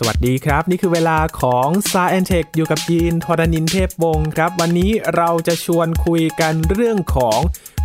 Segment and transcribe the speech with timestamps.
[0.00, 7.38] สวัสดีครับ นี่คือเวลาของ s าแอนเทคอยู่กับยีนทรณินเทพวงศ์ครับ วันนี้เราจะชวนคุยกันเรื่องของ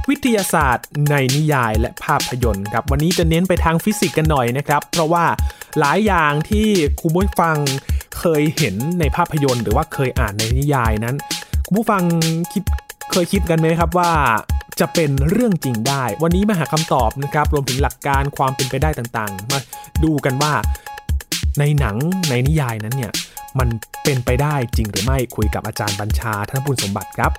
[0.10, 5.26] วิทยาศาสตร์ในนิยายและภาพยนตร์ครับวันนี้จะเน้นไปทางฟิสิกส์กันหน่อยนะครับ เพราะว่า
[5.80, 6.68] หลายอย่างที่
[7.02, 7.58] คุณผู้ฟัง
[8.20, 11.16] เคยเห็นในภาพยนตร์ หรือว่าเคยอ่านในนิยายนั้น
[11.66, 12.04] คุณผู้ฟัง
[12.54, 12.64] คิด
[13.12, 14.12] เคยคิดกันไหมครับว่า
[14.80, 19.60] จะเป็นเรื่องจริงได้ วันนี้มาหาคำตอบนะครับ รวมถึงหลักการความเป็นไปได้ต่างๆ มา
[20.04, 20.54] ดูกันว่า
[21.60, 21.96] ในหนัง
[22.30, 23.12] ในนิยายนั้นเนี่ย
[23.60, 23.70] มัน
[24.04, 27.32] เป็นไปได้จริงหรือไม่คุยกับอาจารย์บัญชาธนบุญสมบัติครับ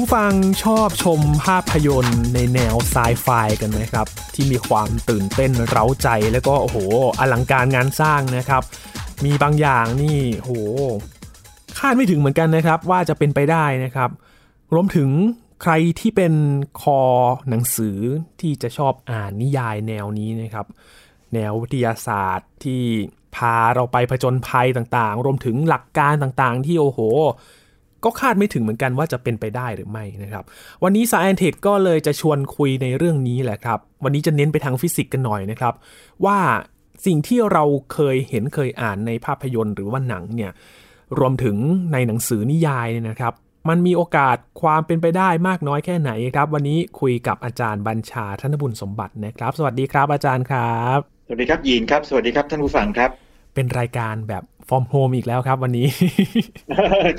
[0.00, 0.34] ผู้ฟัง
[0.64, 3.28] ชอบชมภาพยนตร์ในแนวไซไฟ
[3.60, 6.76] กันไหมครับ ที่มีความตื่นเต้นเร้าใจแล้วก็โอ้โห
[7.20, 8.62] อลังการงานสร้างนะครับ
[9.24, 10.50] มีบางอย่างนี่โห
[11.78, 14.10] คาดไม่ถึงเหมือนกันนะครับ ว่าจะเป็นไปได้นะครับ
[14.74, 15.10] รวมถึง
[15.62, 16.34] ใครที่เป็น
[16.80, 17.00] คอ
[17.48, 17.98] หนังสือ
[18.40, 20.66] ที่จะชอบอ่านนิยายแนวนี้นะครับ
[21.34, 22.82] แนววิทยาศาสตร์ที่
[23.36, 27.00] พาเราไปผจญภัยต่างๆ รวมถึงหลักการต่างๆ ที่โอ้โห
[28.04, 30.44] ก็คาดไม่ถึงเหมือนกันว่าจะเป็นไปได้หรือไม่นะครับ
[30.82, 35.74] วันนี้ s ายแอนเทคก็เลยจะชวนคุยในเรื่องนี้แหละครับ วันนี้จะเน้นไปทางฟิสิกส์กันหน่อยนะครับ
[36.24, 36.38] ว่า
[37.06, 40.52] สิ่งที่เราเคยเห็นเคยอ่านในภาพยนตร์หรือว่าหนังเนี่ย
[41.18, 41.56] รวมถึง
[41.92, 43.32] ในหนังสือนิยายเนี่ยนะครับ
[43.68, 53.10] มันมีโอกาสความเป็นไปได้มากน้อยแค่ไหนครับ วันนี้คุยกับอาจารย์บัญชาธนบุญสมบัตินะครับ สวัสดีครับอาจารย์ครับ สวัสดีครับยีนครับ สวัสดีครับท่านผู้ฟังครับ
[53.54, 55.86] เป็นรายการแบบ from home อีกแล้วครับ วันนี้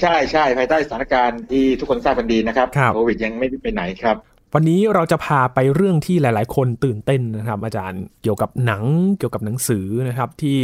[0.02, 4.16] ใช่ใช่ภายใต้สถานการณ์ที่ทุกคนทราบกันดีนะครับครับโควิดยังไม่ได้ไปไหนครับ
[4.54, 8.84] วันนี้เราจะพาไปเรื่องที่หลาย ๆ คนตื่นเต้นนะครับ อาจารย์เกี่ยวกับหนัง
[9.18, 10.60] เกี่ยวกับหนังสือนะครับที่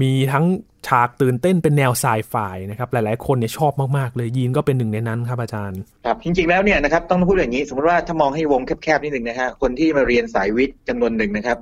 [0.00, 0.44] มีทั้ง
[0.86, 2.34] ฉากตื่นเต้นเป็นแนวไซไฟ
[2.70, 11.58] นะครับหลาย ๆ คนเนี่ยชอบมาก ๆ เลยยีนก็เป็นหนึ่งในนั้นครับอาจารย์ครับจริง ๆ แล้วเนี่ยนะครับต้องพูดอย่างนี้ สมมติว่าถ้ามองให้วงแคบ ๆ นิดหนึ่งนะฮะคนที่มาเรียนสายวิทย์จำนวนหนึ่งนะครับ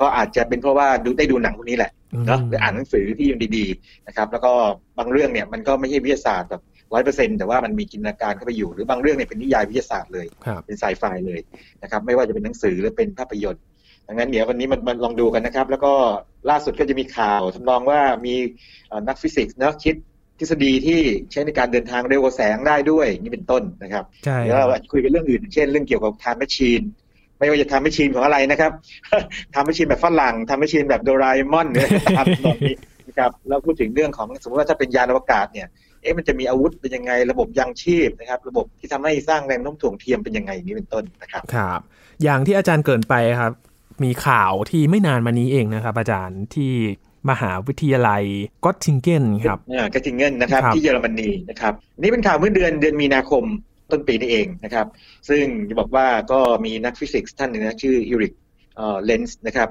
[0.00, 1.92] ก็อาจจะเป็นเพราะว่าดูได้ดูหนังพวกนี้แหละ
[2.26, 4.52] เนาะหรืออ่านหนังสือที่ยังดีๆนะครับ แล้วก็
[4.98, 6.62] บางเรื่องเนี่ยมันก็ไม่ใช่วิทยาศาสตร์แบบ
[6.92, 11.40] ร้อยเปอร์เซ็นแต่ว่ามันมีจินตนาการเข้าไปอยู่ หรือบางเรื่องเนี่ยเป็นนิยายวิทยาศาสตร์เลยครับเป็นไซไฟเลย
[11.82, 13.64] นะครับ ไม่ว่าจะเป็นหนังสือหรือเป็นภาพยนตร์
[14.08, 15.92] ดังนั้นเดี๋ยววันนี้มันมันลองดูกันนะครับ แล้วก็
[16.50, 18.34] ล่าสุดก็จะมีข่าวทำนองว่ามี
[18.88, 19.96] เอ่อนักฟิสิกส์เนาะคิด
[20.38, 21.00] ทฤษฎีที่
[21.30, 26.84] ใช้ในการเดินทางเร็วกว่าแสงได้ด้วยนี่เป็นต้นนะครับใช่เดี๋ยวเราคุยกันเรื่องอื่น เช่นเรื่องเกี่ยวกับ time machine
[27.44, 28.72] ไม่ว่าจะ time machine ของอะไรนะครับ
[29.54, 31.88] time machine แบบฝรั่ง time machine แบบโดราเอมอนเนี่ย
[32.18, 32.76] ทำแบบนี้
[33.08, 35.68] นะครับแล้วพูดถึงเรื่องของสมมติว่าถ้าเป็นยานอวกาศเนี่ย
[36.02, 41.80] เอ๊ะมันจะมีอาวุธเป็นยังไงระบบยังชีพนะครับ ระบบที่ทำให้สร้างแรงโน้มถ่วงเทียมเป็นยังไงอย่างนี้เป็นต้นนะครับครับ
[42.22, 43.52] อย่างที่อาจารย์เกริ่นไปครับ
[44.04, 46.72] มีข่าวที่ไม่นานมานี้เองนะครับ อาจารย์ที่
[47.30, 48.22] มหาวิทยาลัย
[48.64, 53.44] เกิททิงเงินครับอ่เกิททิงเงินนะครับครับ ที่เยอรมนีนะครับนี่เป็นข่าวเมื่อเดือนเดือนมีนาคม
[53.94, 54.86] ต้นปีนี้เองนะครับ
[55.28, 58.32] ซึ่งจะบอกว่าก็มีนักฟิสิกส์ท่านหนึ่งนะชื่อเอริก
[59.04, 59.68] เลนตซ์นะครับ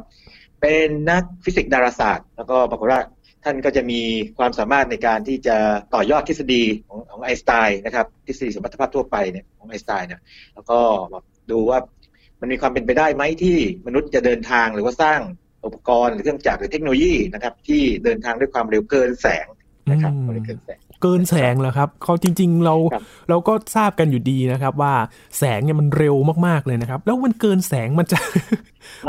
[0.62, 3.02] เป็นนักฟิสิกส์ดาราศาสตร์ แล้วก็ปรากฏว่า
[3.44, 4.02] ท่านก็จะมี
[4.38, 5.58] ความสามารถในการที่จะ
[5.94, 10.22] ต่อยอดทฤษฎีของของไอน์สไตน์นะครับ ทฤษฎีสัมพัทธภาพทั่วไปเนี่ยของไอน์สไตน์เนี่ย
[10.54, 10.80] แล้วก็
[11.12, 11.80] แบบดูว่า
[12.42, 13.58] มันมีความเป็นไปได้ไหมที่
[13.88, 15.20] มนุษย์จะเดินทางหรือว่าสร้าง
[15.66, 19.46] อุปกรณ์หรือเครื่องจักรหรือเทคโนโลยีนะครับ ที่เดินทางด้วยความเร็วเกินแสง
[19.92, 24.94] นะครับอืมไม่ได้เกินแสง เกินแสงแล้วครับเขาจริง ๆ เราครับเราก็ทราบกันอยู่ดีนะครับ ว่า
[25.38, 26.16] แสงเนี่ยมันเร็ว
[26.48, 28.18] มากๆเลยนะครับ แล้วมันเกินแสงมันจะ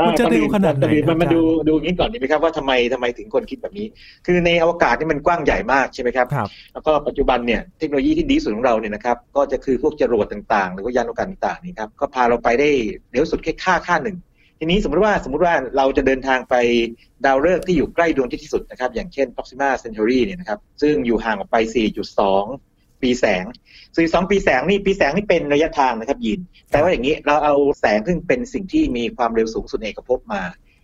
[0.07, 3.87] มันจะเร็วขนาดไหนก่อื่ครัมับนมาอาจารย์ดูดูอย่างนี้ก่อนดีไหมครับว่าทำไมทำไมถึงคนคิดแบบนี้
[4.25, 12.69] คือในอวกาศนี่มันกว้างใหญ่มากใช่ไหมครับครับแล้วก็ปัจจุบันเนี่ยเทคโนโลยีที่ดีที่สุดของเราเนี่ยนะครับก็จะคือพวกจรวดต่างๆ หรือว่ายานอวกาศต่างๆนี่ครับก็พาเราไปได้
[13.11, 14.17] เร็วสุดแค่ค่าค่าหนึ่ง
[14.59, 16.55] ทีนี้สมมติว่าสมมติว่าเราจะเดินทางไป
[17.25, 21.57] ดาวฤกษ์ที่อยู่ใกล้ดวงอาทิตย์ที่สุดนะครับ อย่างเช่น Proxima Centauri เนี่ยนะครับ ซึ่งอยู่ห่างออกไป
[22.29, 23.43] 4.2 ปีแสง
[23.87, 26.39] 4.2 ปีแสงนี่ปีแสงนี่เป็นระยะทางนะครับยิน
[26.71, 30.41] แต่ว่าอย่างนี้เราเอาแสงซึ่งเป็นสิ่งที่มีความเร็วสูงสุดในเอกภพมา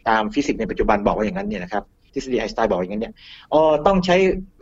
[0.10, 1.84] ตามฟิสิกส์ในปัจจุบันบอกว่าอย่างนั้นเนี่ยนะครับ
[2.14, 3.14] ทฤษฎีไอน์สไตน์บอกอย่างนั้นเนี่ย
[3.54, 4.16] อ๋อต้องใช้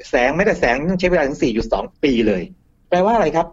[0.09, 1.39] แสงไม่แต่แสงต้องใช้เวลาถึง
[1.71, 2.43] 4.2 ปีเลย
[2.89, 3.47] แปลว่าอะไรครับ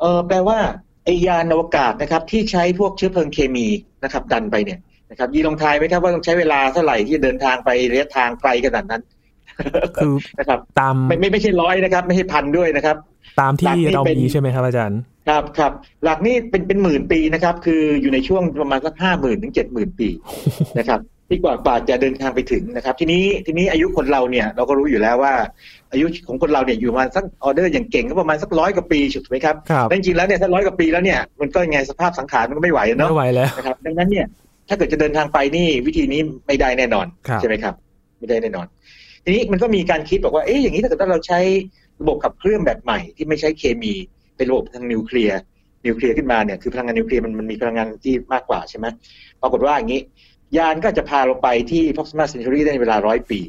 [0.00, 0.58] เออแปลว่า
[1.04, 3.66] ไอยานอวกาศนะครับ ที่ใช้พวกเชื้อเพลิงเคมี
[4.04, 4.78] นะครับ ดันไปเนี่ย
[5.10, 9.02] นะครับยีลองทายไหมครับว่าต้องใช้เวลาเท่าไหร่ที่จะเดินทางไประยะทางไกลขนาดนั้น
[9.96, 12.96] คือนะครับ ตามไม่ไม่ไม่ใช่ร้อยนะครับ ไม่ใช่พันด้วยนะครับ
[13.40, 15.72] ตามที่หลักนี่เราเป็นมีใช่ไหมครับอาจารย์ ครับครับ
[16.04, 20.08] หลักนี่เป็นเป็นหมื่นปีนะครับ คืออยู่ในช่วงประมาณสักห้าหมื่นถึงเจ็ดหมื่นปี
[20.78, 25.34] นะครับ ที่กว่ากว่าจะเดินทางไปถึงนะครับ ทีนี้ทีนี้อายุคนเราเนี่ยเราก็รู้อยู่แล้วว่า
[25.92, 34.26] อายุของคนเราเนี่ยอยู่ประมาณสักออเดอร์อย่างเก่งก็ประมาณสักร้อยกว่าปีถูกไหมครับครับแต่จริงๆแล้วเนี่ยถ้าร้อยกว่าปีแล้วเนี่ยมันก็ยังไงสภาพสังขารมันก็ไม่ไหวเนาะไม่ไหวแล้วนะครับดังนั้นเนี่ย
[34.68, 37.74] ถ้าเกิดจะเดินทางไปนี่วิธีนี้ไม่ได้แน่นอนครับใช่ไหมครับ
[38.18, 38.66] ไม่ได้แน่นอน
[39.24, 41.40] ทีนี้มันก็มีการคิดบอกว่าเอ๊ะอย่างนี้ถ้าเกิดว่าเราใช้
[42.00, 43.92] ระบบขับเคลื่อนแบบใหม่ที่ไม่ใช้เคมี
[44.36, 45.38] เป็นระบบทางนิวเคลียร์
[45.86, 48.86] นิวเคลียร์ขึ้นมาเนี่ยคือพลังงานนิวเคลียร์มันมันมีพลังงานที่มากกว่าใช่ไหม
[49.42, 50.00] ปรากฏว่าอย่างนี้
[50.58, 53.40] ยานก็จะพาเราไปที่ Proxima Centauri ได้ในเวลาร้อยปี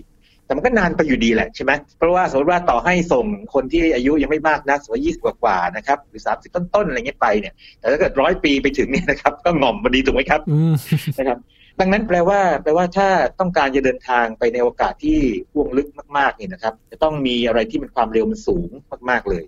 [0.45, 10.73] แต่มันก็นานไปอยู่ดีแหละใช่ไหมเพราะว่าสมมติว่าต่อให้ส่งคนที่อายุยังไม่มากนักสมมติยี่สิบกว่าๆนะครับหรือสามสิบต้นๆอะไรเงี้ยไปเนี่ย แต่ถ้าเกิดร้อยปีไปถึงเนี่ยนะครับ ก็ง่อมพอดีถูกไหมครับอืม
[11.19, 11.39] นะครับ
[11.79, 13.07] ดังนั้นแปลว่าแปลว่าถ้า
[13.39, 15.19] ต้องการจะเดินทางไปในโอกาสที่
[15.51, 15.87] พ่วงลึก
[16.17, 18.69] มากๆเนี่ยนะครับ จะต้องมีอะไรที่มันความเร็วมันสูง
[19.09, 19.43] มากๆเลย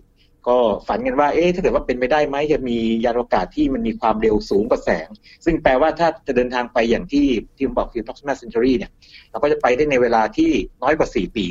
[0.47, 0.57] ก็
[0.87, 5.07] ฝันกันว่า เอ๊ะ ถ้าเกิดว่าเป็นไปได้ไหมจะมียานอวกาศที่มันมีความเร็วสูงกว่าแสง
[5.45, 8.91] ซึ่งแปลว่าถ้าจะเดินทางไปอย่างที่ที่ผมบอกคือ Proxima century เนี่ย
[9.31, 10.51] เราก็จะไปได้ในเวลาที่
[10.83, 11.45] น้อยกว่า 4 ปี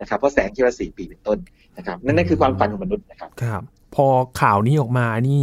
[0.00, 1.38] นะครับ เพราะแสงที่ละ4ปีเป็นต้น
[1.76, 3.62] นะครับ นั่นนั่นคือความฝันของมนุษย์นะครับ ครับ
[3.94, 4.06] พอ
[4.40, 5.42] ข่าวนี้ออกมา นี่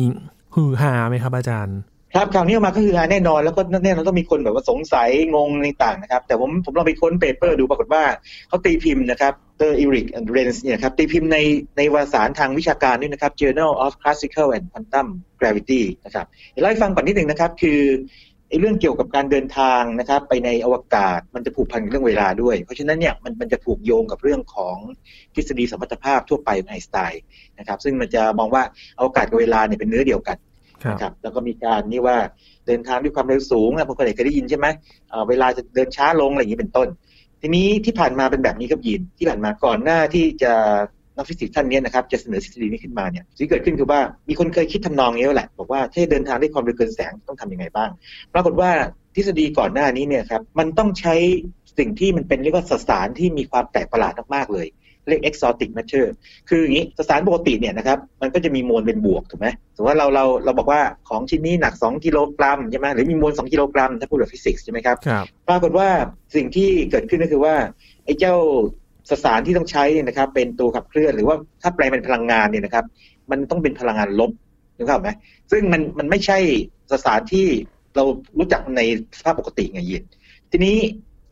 [0.56, 1.78] ฮือฮาไหมครับอาจารย์
[2.16, 5.50] ครับข่าวนี้ออกมาก็คือฮาแน่นอนแล้วก็แน่นอนต้องมีคนแบบว่าสงสัยงง
[5.84, 8.04] ต่างๆนะครับ แต่ผมผมลองไปค้น paper ดูปรากฏว่า
[8.48, 11.38] เขาตีพิมพ์นะครับดอกเตอร์ Erik Lentz เนี่ยครับตีพิมพ์ใน
[11.78, 15.08] ในวารสารทางวิชาการด้วยนะครับ Journal of Classical and Quantum
[15.40, 17.82] Gravity นะครับเดี๋ยวเล่าให้ฟังก่อนนิดหนึ่งนะครับ คือ
[18.50, 24.78] ไอ้เรื่องเกี่ยวกับการเดินทางนะครับไปในอวกาศมันจะผูกพันกับเรื่องเวลาด้วย เพราะฉะนั้นเนี่ยมันมันจะผูกโยงกับเรื่องของ
[25.36, 27.22] ทฤษฎีสมรรถภาพทั่วไปของไอน์สไตน์
[27.60, 28.64] นะครับซึ่งมันจะมองว่า
[29.00, 30.38] อวกาศกับเวลาเนี่ยเป็นเนื้อเดียวกัน
[30.90, 32.18] นะครับแล้วก็มีการนี่ว่า
[32.68, 34.68] เดินทางด้วยความเร็วสูงนะผมก็เคยได้ยินใช่ไหม
[35.10, 36.88] เเวลาจะเดินช้าลงอะไรอย่างนี้เป็นต้น
[37.42, 40.54] ทีนี้ที่ผ่านมาเป็นแบบนี้ครับยินที่ผ่านมาก่อนหน้าที่จะ
[41.18, 44.00] นักฟิสิกส์ท่านนี้นะครับจะเสนอทฤษฎีนี้ขึ้นมาเนี่ยสิ่งเกิดขึ้นคือว่า
[44.30, 47.90] มีคนเคยคิดทำนองนี้แล้วแหละบอกว่าถ้าเดินทางด้วยความเร็วเกินแสงต้องทำยังไงบ้าง
[48.34, 48.72] ปรากฏว่า
[49.16, 51.16] ทฤษฎีก่อนหน้านี้เนี่ยครับมันต้องใช้
[51.78, 54.68] สิ่งที่มันเป็นเรียกว่าสสารที่มีความแปลกประหลาดมากๆเลย
[55.08, 56.06] เรียก exotic matter
[56.50, 65.88] คืออย่างนี้สสารปกติเนี่ยนะครับมันก็จะมีมวลเป็นบวกถูกไหมสมมติว่าเราเราเราบอกว่าของชิ้นนี้หนัก 2 กิโลกรัมใช่ไหมหรือมีมวล 2 กิโลกรัมถ้าพูดแบบฟิสิกส์ใช่ไหมครับครับปรากฏว่า
[66.36, 67.56] สิ่งที่เกิดขึ้นก็คือว่า
[68.06, 68.36] ไอ้เจ้า
[69.10, 72.86] สสารที่ต้องใช้เนี่ยนะครับเป็นตัวขับเคลื่อนหรือว่าถ้าแปลเป็นพลังงานเนี่ยนะครับ
[73.32, 74.32] มันต้องเป็นพลังงานลบ
[74.78, 75.10] นึกภาพไหม
[75.52, 76.38] ซึ่งมันมันไม่ใช่
[76.92, 77.48] สสารที่
[77.96, 78.04] เรา
[78.38, 78.82] รู้จักใน
[79.18, 80.04] สภาพปกติไงยิน
[80.52, 80.78] ทีนี้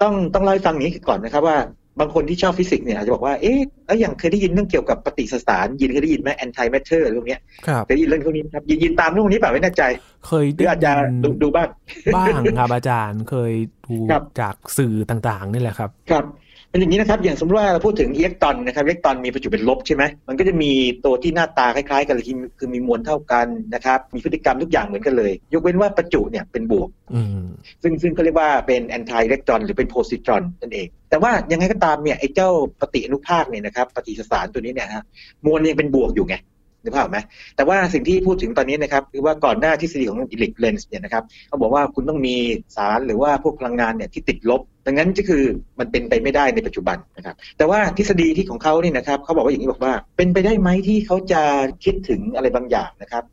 [0.02, 1.58] ต้องต้องเล่าให้ฟังอย่างนี้ก่อนนะครับว่า
[2.00, 9.84] บางคนที่ชอบฟิสิกส์เนี่ยอาจจะบอกว่า เอ๊ะแล้วอย่างเคยได้ยินเรื่องเกี่ยวกับปฏิสสาร ยินเคยได้ยินไหม anti matter เรื่องเนี้ยครับเคยได้ยินเรื่องพวกนี้ไหมครับ ยินยินตามเรื่องพวกนี้เปล่าไม่แน่ใจ
[10.28, 11.68] เคยหรือได้อาจจะยินดูดูบ้าง
[12.16, 13.54] บ้างครับอาจารย์ เคย
[13.88, 16.26] ดูครับจากสื่อต่างๆนี่แหละครับ ครับ
[16.70, 20.72] เป็นอย่างนี้นะครับ อย่างสมมติว่าเราพูดถึงอิเล็กตรอนนะครับอิเล็กตรอนมีประจุเป็นลบใช่ไหมมันก็จะมี
[21.06, 27.48] ตัวที่หน้าตาคล้ายๆ กันเลยที่คือมีมวลเท่ากันนะครับมีพฤติกรรมทุกอย่างเหมือนกันเลย ยกเว้นว่าประจุเนี่ยเป็นบวกอืม
[27.84, 32.50] ซึ่งซึ่งเขาเรียกว่าเป็น antielectron หรือเป็นโพซิตรอนนั่นเอง แต่ว่ายังไงก็ตามเนี่ยไอ้เจ้า
[32.82, 35.04] ปฏิอนุภาคเนี่ยนะครับปฏิสสารตัวนี้เนี่ยฮะ
[35.46, 36.36] มวลยังเป็นบวกอยู่ไง
[36.84, 37.20] นึกภาพออกไหม
[37.56, 42.36] แต่ว่าสิ่งที่พูดถึงตอนนี้นะครับคือว่าก่อนหน้าทฤษฎีของ Erik Lentz เนี่ยนะครับเขาบอกว่าคุณต้องมี
[42.76, 45.44] สารหรือว่าพวกพลังงานเนี่ยที่ติดลบ ดังนั้นก็คือ
[45.80, 51.42] มันเป็นไปไม่ได้ในปัจจุบันนะครับ แต่ว่าทฤษฎีที่ของเขาเนี่ยนะครับเขาบอกว่าอย่างนี้บอกว่า เป็นไปได้ไหมที่เขาจะ
[51.84, 53.24] คิดถึงอะไรบางอย่างนะครับ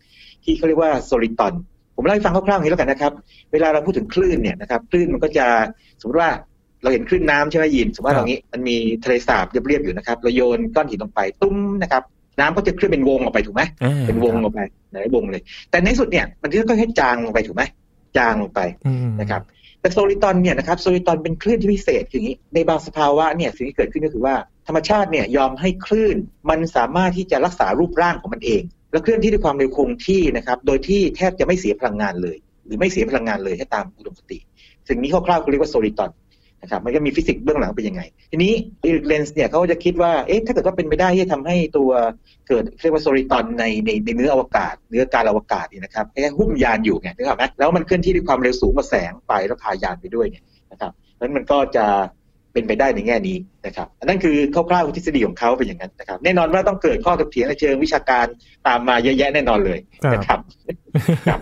[0.45, 1.53] ที่เขาเรียกว่า soliton
[1.97, 3.13] ผมเล่าให้ฟังคร่าวๆอย่างนี้แล้วกันนะครับ
[3.53, 5.47] เวลาเราพูดถึงคลื่นเนี่ยนะครับคลื่นมันก็จะ
[6.01, 6.31] สมมติว่า
[6.83, 12.03] เราเห็นคลื่นน้ำใช่ไหมยินสมมติว่าครับตรงนี้มันมีทะเลสาบเรียบๆอยู่นะครับเราโยนก้อนหินลงไปตุ้มนะครับ
[12.41, 14.61] น้ำก็จะเคลื่อนเป็นวงออกไปถูกไหมอ่าเป็นวงรอบออกไป
[14.93, 17.63] หลายวงเลย แต่ในที่สุดเนี่ยมันก็ค่อยๆจางลงไปถูกไหม
[18.17, 19.43] จางลงไปอืมนะครับ
[19.81, 24.35] แต่ soliton เนี่ยนะครับ soliton เป็นคลื่นที่พิเศษคืออย่างนี้ในบางสภาวะเนี่ยสิ่งที่เกิดขึ้นก็คือว่า
[24.67, 26.17] ธรรมชาติเนี่ยยอมให้คลื่น
[26.51, 34.39] มันสามารถที่จะรักษารูปร่างของมันเอง และเคลื่อนที่ด้วยความเร็วคงที่นะครับโดยที่แทบจะไม่เสียพลังงานเลย หรือไม่เสียพลังงานเลยให้ตามอุดมคติ
[34.89, 36.11] สิ่งนี้คร่าวๆเขาเรียกว่า soliton
[36.63, 38.53] นะครับมันก็มีฟิสิกส์เบื้องหลังเป็นยังไง ทีนี้
[38.85, 41.91] Erik Lentz เนี่ยเขาจะคิดว่าเอ๊ะถ้าเกิดว่าเป็นไปได้ที่จะทำให้ตัว
[42.49, 51.87] เกิดเรียกว่า soliton ในในในเนื้ออวกาศ เนื้อกาลอวกาศนี่นะครับแค่หุ้มยานอยู่ไงนึกออกไหมแล้วมันเคลื่อนที่ด้วยความเร็วสูงกว่าแสงไปแล้วพายานไปด้วยเนี่ยนะครับเพราะฉะนั้นมันก็จะ
[52.57, 53.37] เป็นไปได้ในแง่นี้
[53.67, 58.27] นะครับอันนั้นคือคร่าวๆทฤษฎีของเขาเป็นอย่างนั้นนะครับ แน่นอนว่าต้องเกิดข้อถกเถียงในเชิงวิชาการ
[58.67, 59.79] ตามมาเยอะแยะแน่นอนเลย
[60.15, 60.39] นะครับ
[61.29, 61.41] ครับ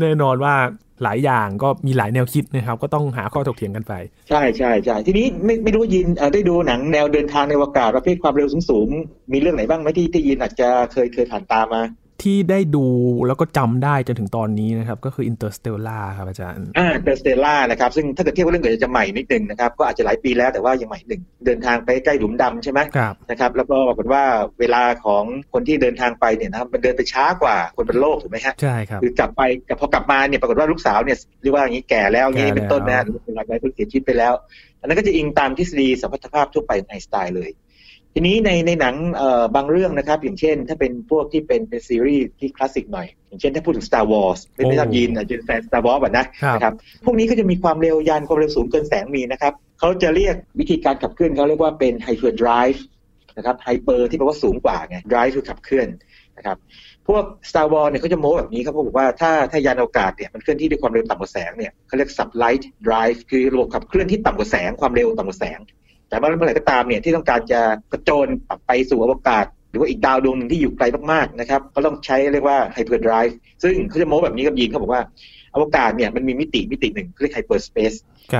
[0.00, 0.54] แน่นอนว่า
[1.02, 3.92] หลายอย่างก็มีหลายแนวคิดนะครับ ก็ต้องหาข้อถกเถียงกันไป
[4.28, 11.82] ใช่ใช่ใช่ทีนี้ไม่ไม่รู้ยินเอ่อได้ดูหนังแนวเดินทางในอวกาศประเภทความเร็วสูงๆมีเรื่องไหนบ้างไหมที่ที่ยินอาจจะเคยเคยผ่านตามมา
[12.22, 12.86] ที่ได้ดู
[13.26, 24.22] แล้วก็จำได้จนถึงตอนนี้นะครับ ก็คือ Interstellar ครับอาจารย์อ่า Interstellar นะครับ ซึ่งถ้าเกิดเทียบกับเรื่องอื่นจะใหม่นิดนึงนะครับ ก็อาจจะหลายปีแล้วแต่ว่ายังใหม่หนึ่ง เดินทางไปใกล้หลุมดำใช่ไหมครับนะครับ แล้วก็ปรากฏว่า
[24.60, 34.32] เวลาของคนที่เดินทางไปเนี่ยนะครับมันเดินไปช้ากว่าคนบนโลกถูกไหมฮะใช่ครับคือกลับไปกับพอกลับมาเนี่ยปรากฏว่าลูกสาวเนี่ยเรียกว่าอย่างนี้แก่แล้วอย่างนี้แก่แล้วเป็นต้นนะหรือเป็นหลายคนเสียชีวิตไปแล้ว
[34.80, 37.50] อันนั้นก็จะอิงตามทฤษฎีสัมพัทธภาพทั่วไปของไอน์สไตน์เลย
[38.18, 52.84] ทีนี้ในในหนังเอ่อบางเรื่องนะครับ อย่างเช่น ถ้าเป็นพวกที่เป็นเป็นซีรีส์ที่คลาสสิกหน่อย อย่างเช่นถ้าพูดถึง Star Wars ไม่ไม่ทราบยินอาจจะเป็นแฟน Star Wars อะนะครับนะครับ พวกนี้ก็จะมีความเร็วยานความเร็วสูงเกินแสงมีนะครับเขาจะเรียกวิธีการขับเคลื่อนเขาเรียกว่าเป็น hyperdrive
[53.36, 55.88] นะครับ hyper ที่แปลว่าสูงกว่าไง drive คือขับเคลื่อน
[56.36, 56.56] นะครับ
[57.08, 65.58] พวก Star Wars เนี่ยเขาจะโม้แบบนี้ครับเขาบอกว่าถ้าถ้ายานอวกาศเนี่ยมันเคลื่อนที่ด้วยความเร็วต่ำกว่าแสงเนี่ยเขาเรียก sublight drive คือระบบขับเคลื่อนที่ต่ำกว่าแสงความเร็วต่ำกว่าแสง
[66.08, 67.60] แต่ว่าเมื่อไหร่ก็ตามเนี่ยที่ต้องการจะ
[67.92, 68.28] กระโจน
[68.66, 73.32] ไปสู่อวกาศ หรือว่าอีกดาวดวงหนึ่งที่อยู่ไกลมากๆนะครับก็ต้องใช้เรียกว่า hyper drive
[73.62, 75.02] ซึ่งเขาจะโม้แบบนี้ครับยินเขาบอกว่า
[75.54, 77.96] อวกาศเนี่ยมันมีมิติมิติหนึ่งเรียก hyper space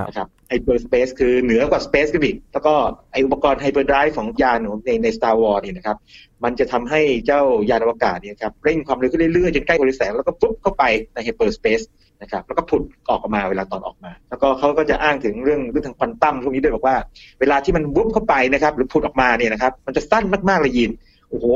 [0.08, 2.74] นะครับ hyperspace คือเหนือกว่า space กันอีกแล้วก็
[3.12, 5.96] ไอ้อุปกรณ์ hyperdrive ของยานในใน Star Wars เนี่ยนะครับ
[6.44, 11.80] มันจะทำให้เจ้ายานอวกาศเนี่ยครับเร่งความเร็วขึ้นเรื่อยๆจนใกล้กว่าแสงแล้วก็ปุ๊บเข้าไปใน hyperspace
[12.22, 16.96] นะครับแล้วก็ผุดออกมาเวลาตอนออกมา แล้วก็เขาก็จะอ้างถึงเรื่องเรื่องทางควอนตัมพวกนี้ด้วยบอกว่า
[17.40, 20.90] เวลาที่มันวุบเข้าไปนะครับ หรือผุดออกมาเนี่ยนะครับ มันจะสั้นมากๆเลยยิน
[21.30, 21.46] โอ้โห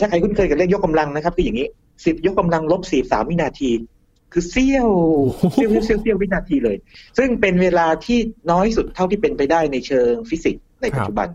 [0.00, 1.66] ถ้าใครคุ้นเคยกับเลขยกกำลังนะครับคืออย่างนี้
[2.04, 3.70] สิบยกกำลังลบสี่สามวินาที
[4.32, 4.90] คือเสี้ยว
[5.52, 6.76] เสี้ยวเสี้ยวเสี้ยววินาทีเลย
[7.18, 8.18] ซึ่งเป็นเวลาที่
[8.50, 11.28] น้อยสุดเท่าที่เป็นไปได้ในเชิงฟิสิกส์ในปัจจุบัน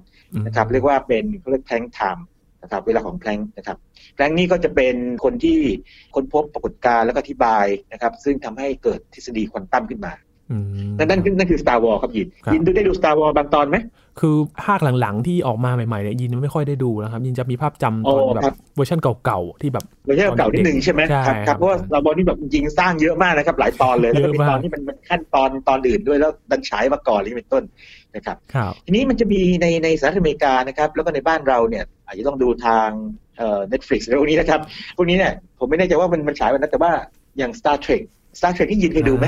[0.45, 2.25] นะครับ เรียกว่าเป็นเขาเรียก Planck time
[2.63, 3.77] นะครับเวลาของ Planck นะครับ
[4.15, 5.57] Planck นี่ก็จะเป็นคนที่
[6.15, 10.13] ค้นพบปรากฏการณ์แล้วก็อธิบายนะครับ ซึ่งทำให้เกิดทฤษฎีควอนตัมขึ้นมา
[10.97, 13.77] นั่นนั่นนั่นคือ Star Wars ครับยิน ยินดูได้ดู Star Wars บางตอนไหม
[14.19, 14.35] คือ
[14.65, 27.63] ภาคหลังๆ ที่ออกมาใหม่ๆเนี่ยยินไม่ค่อยได้ดูแล้วครับ ยินจะมีภาพจำตอนแบบเวอร์ชันเก่าๆ ที่แบบเวอร์ชันเก่าที่หนึ่งใช่ไหมครับครับเพราะว่าเราบอลนี่แบบจริงสร้างเยอะมากนะครับ หลายตอนเลย แล้วก็มีตอนที่มันขั้นตอนตอนอื่นด้วยแล้วดันฉายมาก่อนนี่เป็นต้น
[28.15, 28.37] นะครับ
[28.85, 32.89] ทีนี้มันจะมีในในสหรัฐอเมริกานะครับแล้วก็ในบ้านเราเนี่ยอาจจะต้องดูทาง
[33.37, 34.59] เอ่อ Netflix อะไรพวกนี้นะครับ
[34.97, 36.91] พวกนี้เนี่ยผมไม่แน่ใจว่ามันมันฉายวันนั้นแต่ว่า
[37.37, 38.01] อย่าง Star Trek
[38.39, 39.25] Star Trek ที่ยินเคยดูไหม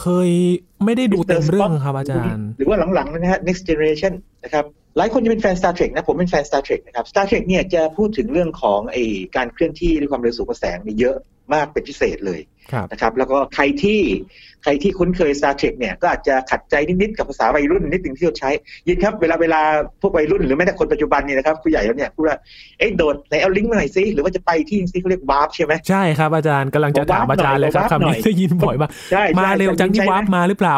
[0.00, 0.30] เคย
[0.84, 4.12] ไม่ได้ดูเต็มเรื่องครับอาจารย์ หรือว่าหลังๆนะฮะ next generation
[4.44, 4.64] นะครับ
[4.96, 8.96] หลายคนจะเป็นแฟน Star Trek นะผมเป็นแฟน Star Trek นะครับ Star Trek เนี่ยจะพูดถึงเรื่องของไอ
[9.36, 11.16] การเคลื่อนที่ด้วยความเร็วสูงกว่าแสงนี่เยอะ
[11.52, 12.40] มากเป็นพิเศษเลย
[12.92, 14.00] นะครับ แล้วก็ใครที่
[14.62, 18.50] ใครที่คุ้นเคย Star Trek เนี่ยก็อาจจะขัดใจนิดๆกับภาษาวัยรุ่นนิดหนึ่งที่เราใช้
[18.88, 19.60] ยินครับเวลาเวลา
[20.00, 22.38] พวกวัยรุ่นหรือแม้แต่คนปัจจุบันเนี่ยนะครับผู้ใหญ่แล้วเนี่ยพูดว่า
[22.78, 28.90] เอ๊ะโดดไหนเอาลิงก์มาหน่อยซิหรือว่าจะไปที่ซิเขาเรียกวาร์ปใช่ไหมใช่ครับอาจารย์กำลังจะถามอาจารย์เลยครับคำนี้ได้ยินบ่อยมาก
[29.38, 30.74] มาเร็วจังที่วาร์ปมาหรือเปล่า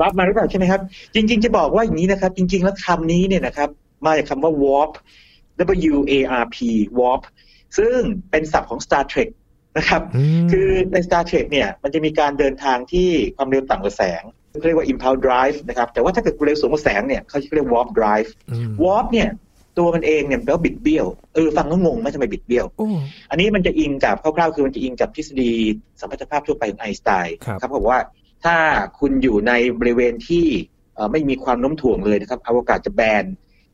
[0.00, 0.80] วาร์ปมาหรือเปล่าใช่ไหมครับ
[1.14, 3.68] จริง ๆ จะบอกว่าอย่างนี้นะครับ จริง ๆ แล้วคำนี้เนี่ยนะครับ
[4.06, 4.92] มาจากคำว่า warp
[5.92, 6.56] W A R P
[6.98, 7.22] warp
[7.78, 7.96] ซึ่ง
[8.30, 9.28] เป็นศัพท์ของ Star Trek
[9.76, 10.02] นะครับ
[10.52, 14.22] คือใน Star Trek เนี่ยมันจะมีการเดินทางที่ความเร็วต่ำกว่าแสง
[14.66, 18.28] เรียกว่า impulse drive นะครับ แต่ว่าถ้าเกิดเร็วสูงกว่าแสงเนี่ยเขาเรียก warp drive
[18.84, 19.28] warp เนี่ย
[19.78, 22.66] ตัวมันเองเนี่ยแปลว่าบิดเบี้ยวเออฟังก็งงไหมทำไมบิดเบี้ยว
[23.30, 25.52] อันนี้มันจะอิงกับคร่าวๆคือมันจะอิงกับทฤษฎี
[26.00, 27.98] สัมพัทธภาพทั่วไปของไอน์สไตน์ครับบอกว่า
[28.44, 28.56] ถ้า
[28.98, 30.46] คุณอยู่ในบริเวณที่
[31.12, 33.24] ไม่มีความโน้มถ่วงเลยนะครับอวกาศจะแบน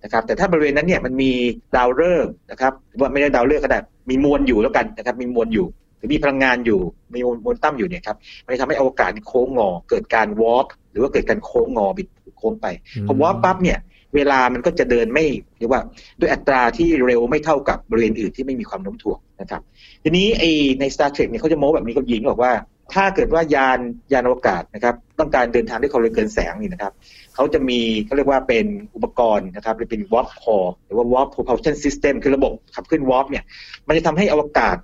[0.04, 1.32] นะครับแต่ถ้าบริเวณนั้นเนี่ยมันมี
[1.76, 5.66] ดาวฤกษ์นะครับว่าไม่ได้ดาวฤกษ์ก็ได้มีมวลอยู่แล้วกันนะครับมีมวลอยู่
[5.98, 6.80] หรือมีพลังงานอยู่
[7.14, 12.66] มีโมวลตั้มอยู่เนี่ยครับมันจะทำให้อวกาศโค้งงอ เกิดการวอร์ปหรือว่าเกิดการโค้งงอบิดโค้งไป
[13.06, 13.78] พอวอร์ปปั๊บเนี่ย
[14.14, 15.24] เวลามันก็จะเดินไม่
[15.58, 15.82] เรียกว่า
[16.20, 19.62] ด้วยอัตราที่เร็วไม่เท่ากับบริเวณอื่นที่ไม่มีความโน้มถ่วงนะครับ
[20.02, 20.44] ทีนี้ไอ
[20.80, 22.52] ใน Star Trek เนี่ยเขาจะโม้แบบนี้เขายิงบอกว่า
[22.94, 23.78] ถ้าเกิดว่ายาน
[24.12, 26.92] ยานอวกาศนะครับต้องการเดินทางด้วยความเร็วเกินแสงนี่นะครับ
[27.34, 33.44] เขาจะมีเขาเรียกว่าเป็นอุปกรณ์นะครับหรือเป็น warp core หรือว่า warp propulsion system คือระบบขับเคลื่อน warp เนี่ย
[33.88, 34.76] มันจะทำให้อวกาศ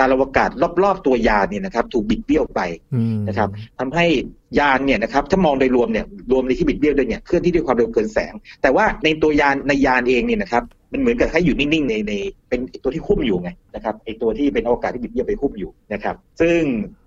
[0.00, 0.50] การอวกาศ
[0.82, 2.60] รอบๆตัวยานเนี่ยนะครับ ถูกบิดเบี้ยวไป
[3.28, 4.06] นะครับทำให้
[4.58, 12.12] ยานเนี่ยนะครับ ถ้ามองโดยรวมเนี่ยรวมในที่บิดเบี้ยวด้วยเนี่ยเคลื่อนที่ด้วยความเร็วเกินแสง แต่ว่าในตัวยานในยานเองเนี่ยนะครับ มันเหมือนกับให้อยู่นิ่งๆในใน
[12.48, 16.60] เป็นตัวที่หุ้มอยู่ไงนะครับไอตัวที่เป็นอวกาศที่บิดเบี้ยวไปหุ้มอยู่นะครับ ซึ่ง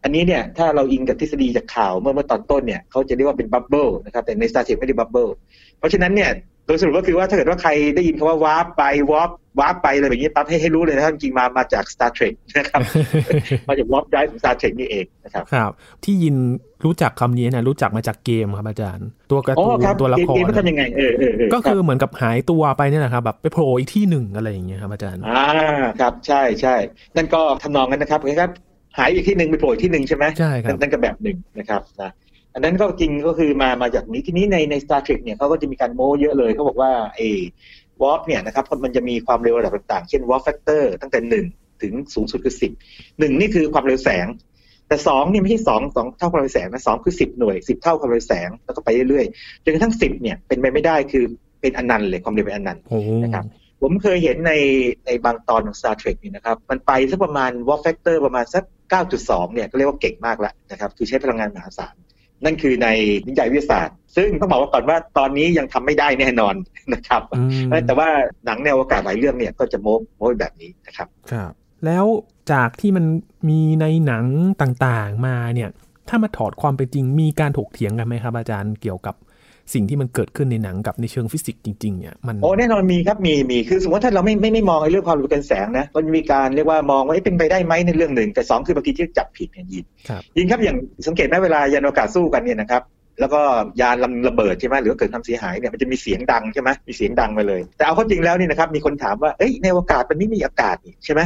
[0.03, 5.27] อันนี้เนี่ยถ้าเราอิงกับทฤษฎีจากข่าวเมื่อเมื่อตอนต้นเนี่ยเขาจะเรียกว่าเป็น bubble นะครับแต่ใน Star Trek ไม่ได้ bubble
[5.79, 6.29] เพราะฉะนั้นเนี่ย
[6.65, 12.81] โดยสรุปก็คือว่าถ้าเกิดว่าใครได้ยินคำว่าวาร์ปไป warp วาร์ปไปอะไรแบบนี้ปั๊บให้ให้รู้เลยนะครับจริงมามาจาก Star Trek นะครับ
[13.67, 15.71] มาจาก warp drive ของ Star Trek นี่เองนะครับครับ
[16.03, 16.35] ที่ยิน
[16.85, 25.45] รู้จักคำนี้นะรู้จักมาจากเกมครับอาจารย์ ตัวการ์ตูนตัวละครเกมมันทำยังไงเออเออก็คือเหมือนกับหายตัวไปเนี่ยนะครับแบบไปโผล่อีกที่หนึ่งอะไรอย่างเงี้ยครับอาจารย์อ่า
[25.99, 26.75] ครับใช่ใช่
[27.15, 28.51] นั่นก็ทำนองกันนะครับครับ
[28.97, 32.11] หายอีกที่หนึ่งไปโผล่ที่หนึ่งใช่ไหมใช่ครับนั่นก็แบบหนึ่งนะครับนะ
[32.53, 37.27] อันนั้นก็จริงก็คือมามาจากนี้ทีนี้ในใน Star Trek เนี่ยเขาก็จะมีการโม้เยอะเลยเขาบอกว่าไอ้
[38.01, 41.45] warp เนี่ยนะครับมันจะมีความเร็วระดับต่างๆ เช่น warp factor ตั้งแต่หนึ่ง
[41.81, 42.71] ถึงสูงสุดคือสิบ
[43.19, 44.27] หนึ่งนี่คือความเร็วแสง
[44.87, 51.23] แต่สองนี่ไม่ใช่สองสองเท่าความเร็วแสงนะสองคือสิบหน่วยสิบเท่าความเร็วแสงแล้วก็ไปเรื่อยๆจนกระทั่งสิบเนี่ยเป็นไปไม่ได้คือ
[51.61, 52.83] เป็นอนันต์เลยความเร็วเป็นอนันต์
[53.23, 53.45] นะครับ
[53.81, 54.53] ผมเคยเห็นใน
[55.05, 58.63] ในบางตอนของ Star Trek นี่นะครับ มันไปสักประมาณ warp factor ประมาณสัก
[59.03, 61.95] 9.2 เนี่ยก็เรียกว่าเก่งมากแล้วนะครับ คือใช้พลังงานมหาศาล
[62.43, 62.87] นั่นคือใน
[63.27, 66.55] นิยายวิทยาศาสตร์ ซึ่งต้องบอกว่าก่อนว่าตอนนี้ยังทำไม่ได้แน่นอน
[66.93, 67.21] นะครับ
[67.85, 68.09] แต่ว่า
[68.45, 71.51] หนังแนวอากาศหลายเรื่องเนี่ยก็จะโม้โม้แบบนี้นะครับครับ
[71.85, 72.05] แล้ว
[72.51, 73.05] จากที่มัน
[73.49, 74.25] มีในหนัง
[74.61, 75.69] ต่างๆมาเนี่ย
[76.09, 79.15] ถ้ามาถอดความเป็นจริงมีการถกเถียงกันไหมครับอาจารย์เกี่ยวกับ
[79.73, 90.77] สิ่งที่มันเกิดขึ้นในหนังกับในเชิงฟิสิกส์จริงๆเนี่ยมันโอ้แน่นอนมีครับมีมีคือสมมติว่าถ้าเราไม่ไม่ไม่มองไอ้เรื่องความเร็วเกินแสงนะมันมีการเรียกว่ามองว่าเอ๊ะเป็นไปได้ไหมในเรื่องหนึ่ง แต่สองคือบางทีที่จับผิดเนี่ยยินครับยินครับอย่าง
[91.07, 92.83] สังเกตไหมเวลายานอวกาศสู้กันเนี่ยนะครับ
[93.19, 93.41] แล้วก็
[93.81, 101.21] ยานลำระเบิดใช่ไหมหรือว่าเกิดความเสียหายเนี่ยมันจะมีเสียงดังใช่ไหมมีเสียงดังมาเลย แต่เอาเข้าจริงแล้วนี่นะครับมีคนถามว่าเอ้ยในอวกาศมันไม่มีอากาศนี่ใช่ไหม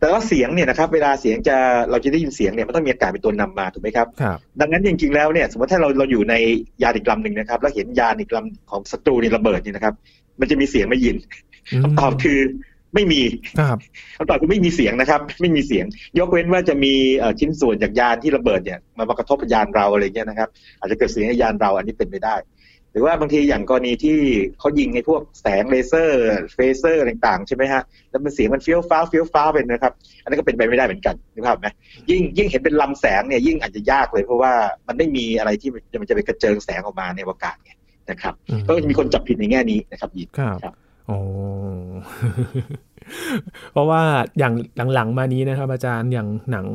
[0.00, 1.56] แต่ว่าเสียงเนี่ยนะครับเวลาเสียงจะ
[1.90, 6.34] เราจะได้ยินเสียงเนี่ยมันต้องมีอากาศเป็นตัวนำมาถูกไหมครับครับ ดังนั้นจริงๆแล้วเนี่ยสมมติถ้าเราเราอยู่ใน
[6.82, 9.94] ยานอีกลำหนึ่งนะครับ แล้วเห็นยานอีกลำของศัตรูนี่ระเบิดนี่นะครับ
[10.40, 11.16] มันจะมีเสียงไม่ยิน
[11.78, 12.38] มคำตอบคือ
[12.94, 13.22] ไม่มี
[13.60, 13.78] ครับ
[14.16, 15.86] คำตอบคือไม่มีเสียงนะครับ ไม่มีเสียง
[16.18, 20.48] ยกเว้นว่าจะมีเอ่อชิ้นส่วนจากยานที่ระเบิดเนี่ยมามากระทบกับยานเราอะไรเงี้ยนะครับ
[20.80, 22.55] อาจจะเกิดเสียงในยานเราอันนี้เป็นไปได้ห
[22.98, 24.18] รือว่าบางทีอย่างกรณีที่
[24.58, 26.18] เขายิงในพวกแสงเลเซอร์
[26.54, 31.68] phaser ต่างๆ ใช่ไหมฮะ แล้วมันเสียงมันเฟี้ยวฟ้าวเฟี้ยวฟ้าวเป็นนะครับ อันนั้นก็เป็นไปไม่ได้เหมือนกันนึกภาพไหม
[32.10, 34.52] ยิ่งยิ่งเห็นเป็นลำแสงเนี่ยยิ่งอาจจะยากเลยเพราะว่า
[34.88, 37.72] มันไม่มีอะไรที่มันจะมันจะไปกระเจิงแสงออกมาในอวกาศไง
[38.10, 40.74] นะครับอืมก็จะมีคนจับผิดในแง่นี้นะครับยินครับครับ
[41.06, 41.18] โอ้
[43.72, 44.02] เพราะว่า
[44.38, 44.54] อย่าง
[44.94, 46.66] หลังๆมานี้นะครับ อาจารย์อย่างหนัง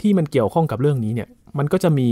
[0.00, 2.08] ที่มันเกี่ยวข้องกับเรื่องนี้เนี่ย มันก็จะมี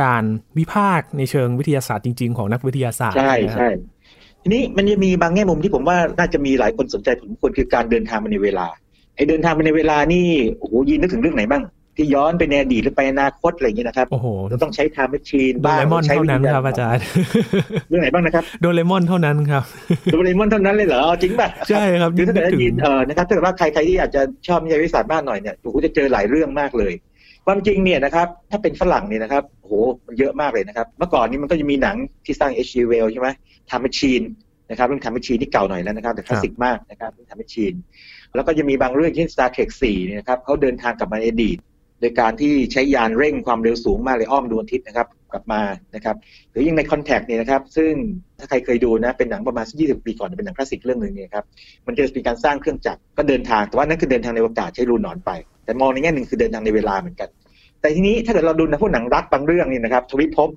[0.00, 0.22] การ
[0.58, 3.70] วิพากษ์ในเชิงวิทยาศาสตร์จริง ๆ ของนักวิทยาศาสตร์ ใช่นะครับใช่
[4.42, 8.66] ทีนี้มันจะมีบางแง่มุมที่ผมว่าน่าจะมีหลายคนสนใจผมควรคือการเดินทางไปในเวลา
[9.16, 10.26] ไอ้เดินทางไปในเวลานี่
[10.58, 11.64] โอ้โหยินนึกถึงเรื่องไหนบ้าง
[11.96, 17.02] ที่ย้อนไปในอดีตหรือไปอนาคตอะไรอย่างเงี้ยนะครับโอ้โหเราต้องใช้ time machine โดบ้างเรมอนใช้เท่านั้นวิญญครับอาจารย์
[17.88, 19.64] เรื่องไหนบ้างนะครับโดเรมอนเท่านั้นครับ
[20.12, 26.92] โดเรมอนเท่านั้นเลยเหรอเอาจริงป่ะใช่ครับคือถ้าเกิดนึกถึงยินเออนะครับถ้าเกิดว่าใครใครที่อาจจะชอบนิยายวิทยาศาสตร์มากหน่อยเนี่ยโอ้โหจะเจอหลายเรื่องมากเลย
[27.50, 29.72] ความจริงเนี่ยนะครับถ้าเป็นฝรั่งเนี่ยนะครับโห
[30.06, 32.76] มันเยอะมากเลยนะครับ เมื่อก่อนนี้มันก็จะมีหนังที่สร้าง H.G.
[32.90, 33.28] Wells ใช่ไหม
[33.70, 34.22] ทำไปชิน
[34.70, 37.74] นะครับเรื่องทำมาชีนที่เก่าหน่อยแล้วนะครับ แต่คลาสสิกมากนะครับเรื่องทำมาชีน
[38.34, 41.58] แล้วก็จะมีบางเรื่องเช่น Star Trek 4เนี่ยนะครับเขาเดินทางกลับมาในอดีต
[42.00, 45.60] โดยการที่ใช้ยานเร่งความเร็วสูงมากเลยอ้อมดวงอาทิตย์นะครับ กลับมา
[45.94, 46.16] นะครับ
[46.50, 47.92] หรือยิ่งใน Contact เนี่ยนะครับซึ่ง
[48.38, 51.44] ถ้าใครเคยดูนะเป็นหนังประมาณสัก20 ปีก่อนเป็นหนังคลาสสิกเรื่องหนึ่งเนี่ยครับ
[51.86, 55.30] มันจะมีการสร้างเครื่องจักรก็เดินทางแต่ว่านั่นคือเดินทางในอวกาศใช้รูหนอนไป
[55.64, 57.30] แต่มองในแง่หนึ่งคือเดินทางในเวลาเหมือนกัน
[57.80, 60.50] แต่ทีนี้ถ้าเกิดเราดูนะพวกหนังรักบางเรื่องนี่นะครับทวิภพ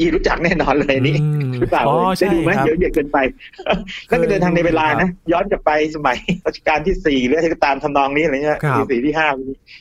[0.00, 3.18] ยีรู้จักแน่นอนเลยอันนี้อืมหรือเปล่าอ๋อได้ใช่ดูไหมครับเยอะเยอะเกินไป
[4.10, 9.28] นั่นก็เดินทางในเวลานะย้อนกลับไปสมัยรัชกาลที่สี่หรืออะไรก็ตามทำนองนี้อะไรเงี้ยครับที่สี่ที่ห้า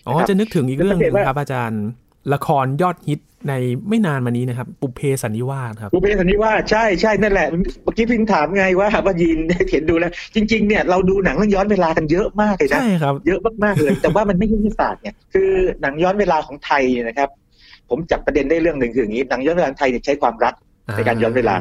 [0.08, 1.84] อ๋อนะครับจะนึกถึงอีกเรื่องหนึงสังเกตว่าครับอาจารย์
[2.34, 3.54] ละครยอดฮิตใน
[3.90, 9.40] ไม่นานมานี้นะครับ ปุเพสันนิวาสครับรูปเป็นสันนิวาสใช่ใช่นั่นแหละเมื่อกี้พิงถามไงว่าว่ายีน
[9.72, 15.50] เห็นดูแล้ว จริง ๆ เนี่ยเราดูหนังเรื่องย้อนเวลากันเยอะมากเลยนะใช่ครับเยอะมากๆเลย แต่ว่ามันไม่ใช่วิทยาศาสตร์เนี่ยคือ
[15.82, 17.30] หนังย้อนเวลาของไทยเนี่ยนะครับ
[17.90, 20.54] ผมจับประเด็นได้เรื่องหนึ่งคืออย่างนี้หนังย้อนเวลาของไทยเนี่ยใช้ความรัก
[20.96, 21.56] ในการย้อนเวลา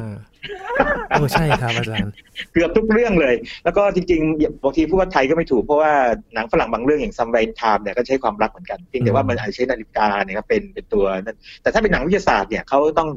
[1.11, 2.13] เออใช่ครับอาจารย์
[2.53, 5.93] เกือบทุกเรื่องเลย แล้วก็จริงๆบางทีพูดว่าไทยก็ไม่ถูก เพราะว่า
[6.35, 13.09] หนังฝรั่งบางเรื่องอย่าง Somewhere in Time เนี่ยก็ใช้ความรักเหมือนกันเพียงแต่ว่ามันอาจจะใช้นาฬิกาเนี่ยครับเป็นเป็นตัวนั้นแต่ถ้าเป็นหนังวิทยาศาสตร์เนี่ยเขาต้อง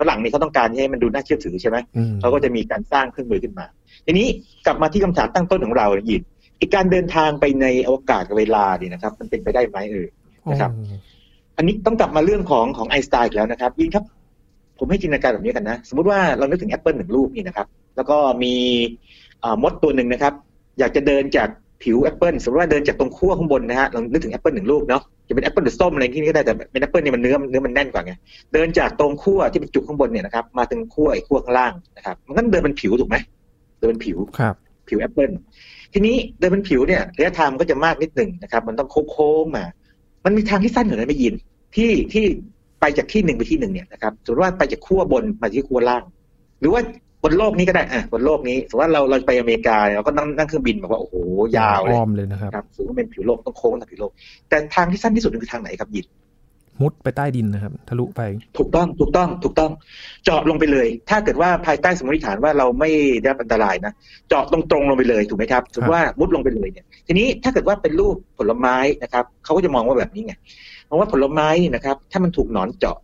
[0.00, 3.66] ฝรั่งนี่เขาต้องการให้มันดูน่าเชื่อถือใช่ไหมอืมเขาก็จะมีการสร้างเครื่องมือขึ้นมา
[4.06, 4.26] ทีนี้
[4.66, 6.22] กลับมาที่คำถามตั้งต้นของเราหยิบ
[6.60, 10.06] อีกการเดินทางไปในอวกาศกับเวลาเนี่ยนะครับ มันเป็นไปได้ไหมเออ
[10.50, 10.70] นะครับ
[11.56, 14.04] อันนี้ต้องกลับมาเรื่องของของไอน์สไตน์อีกแล้วนะครับยิงครับ
[14.78, 18.54] ผมให้จินตนาการแบบนี้กันนะ สมมติว่าเรานึกถึงแอปเปิลหนึ่งลูกนี่นะครับ แล้วก็มี
[19.44, 20.32] อ่ามดตัวหนึ่งนะครับ
[20.78, 21.48] อยากจะเดินจาก
[21.82, 28.12] ผิวแอปเปิลสมมติว่าเดินจากตรงขั้วข้างบนนะฮะเรานึกถึงแอปเปิลหนึ่งลูกเนาะจะเป็นแอปเปิลหรือส้มอะไรที่นี่ก็ได้แต่เป็นแอปเปิลเนี่ยมันเนื้อเนื้อมันแน่นกว่าไง
[28.52, 33.16] เดินจากตรงขั้วที่เป็นจุกข้างบนเนี่ยนะครับมาถึงขั้วไอ้ขั้วข้างล่างนะครับมันก็เดินเป็นผิวถูกไหม
[33.80, 34.54] เดินเป็นผิวครับ
[34.88, 35.30] ผิวแอปเปิล
[35.92, 39.64] ทีนี้เดินเป็นผิวเนี่ยระยะทางมันก็จะมากนิดหนึ่งนะครับ มันต้องโค้งๆมา
[40.24, 41.34] มันมีทางที่สั้นกว่านั้นไหมยิน
[41.76, 42.24] ที่ที่
[42.80, 46.02] ไปจากที่หนึ่งไปที่หนึ่งเนี่ยนะครับสมมติว่าไปจากขั้วบนมาที่ขั้วล่าง
[46.60, 46.82] หรือว่า
[47.22, 51.14] บนโลกนี้ก็ได้อะบนโลกนี้สมมติว่าเราเราไปอเมริกาเนี่ยเราก็นั่งนั่งเครื่องบินแบบว่าโอ้โห
[51.56, 54.12] ยาวเลยอ้อมเลยนะครับครับสูงเป็นผิวโลกต้องโค้งทางผิวโลก
[54.48, 56.06] แต่ทางที่สั้นที่สุดคือทางไหนครับยิน
[56.80, 58.20] มุดไปใต้ดินนะครับ ทะลุไป
[58.58, 59.70] ถูกต้องถูกต้องถูกต้อง
[60.24, 63.92] เจาะลงไปเลย ถ้าเกิดว่าภายใต้สมมติฐานว่าเราไม่ได้รับอันตรายนะ
[64.28, 70.34] เจาะตรงๆลงไปเลยถูกไหมครับสมมติว่ามุดลงไปเลยเนี่ย ทีนี้ถ้าเกิดว่าเป็นรูปผลไม้นะครับเขาก็จะมองว่าแบบนี้ไง
[70.88, 72.96] มองว่าผลไม้นี่นะครับ ถ้ามันถูกหนอนเจาะ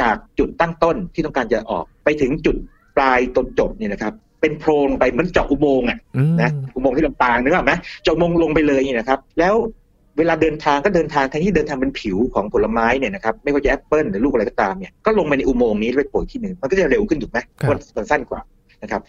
[0.00, 2.56] จากจุดตั้งต้นที่ต้องการจะออกไปถึงจุด
[2.96, 9.54] ปลายตนจบเนี่ยนะครับ เป็นโพรงไปเหมือนเจาะอุโมงค์อะอืมนะอุโมงค์ที่ลำปางนึกออกไหมเจาะอุโมงค์ลงไปเลยนี่นะครับ แล้ว
[10.18, 18.40] เวลาเดินทางก็เดินทางแทนที่เดินทางเป็นผิวของผลไม้เนี่ยนะครับไม่ว่าจะแอปเปิลหรือลูกอะไรก็ตามเนี่ยก็ลงไปในอุโมงค์นี้ไปโผล่ที่หนึ่งมันก็จะเร็วขึ้นถูกไหมเพราะมันสั้นกว่า
[18.82, 19.00] นะครับ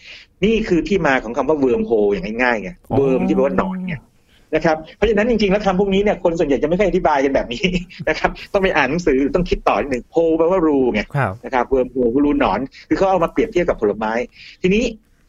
[0.44, 3.96] นี่คือที่มาของคำว่า wormhole อย่างง่ายๆไง worm ที่แปลว่าหนอนไง
[4.56, 7.66] นะครับเพราะฉะนั้นจริงๆแล้วคำพวกนี้เนี่ยคนส่วนใหญ่จะไม่ค่อยอธิบายกันแบบนี้
[8.10, 12.60] นะครับต้องไปอ่านหนังสือต้องคิดต่อนิดหนึ่งโฮแปลว่ารูไงครับนะครับ wormhole คือรูหนอน
[12.90, 14.14] คือเขาเอามาเปรียบเทียบกับผลไม้
[14.62, 14.84] ทีนี้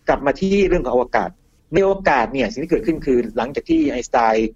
[0.08, 1.30] กลับมาที่เรื่องของอวกาศ
[1.74, 4.50] ในอวกาศเนี่ยสิ่งที่เกิดขึ้นคือหลังจากที่ไอน์สไตน์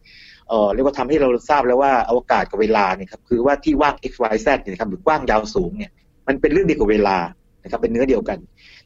[0.48, 5.90] เอ่อเรียกว่าทำให้เราทราบแล้วว่าอวกาศกับเวลาเนี่ยครับคือว่าที่ว่าง x y z เนี่ยนะครับหรือกว้างยาวสูงเนี่ย
[6.26, 7.18] มันเป็นเรื่องเดียวกับเวลา
[7.64, 8.38] นะครับเป็นเนื้อเดียวกัน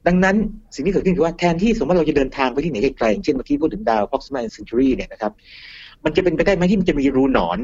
[0.06, 0.36] ดังนั้น
[0.74, 5.32] สิ่งที่เกิดขึ้นคือว่าแทนที่สมมติเราจะเดินทางไปที่ไหนไกลๆเช่นเมื่อกี้พูดถึงดาว Proxima Centauri เนี่ยนะครับ
[6.04, 7.58] มันจะเป็นไปได้ไหมที่มันจะมีรูหนอน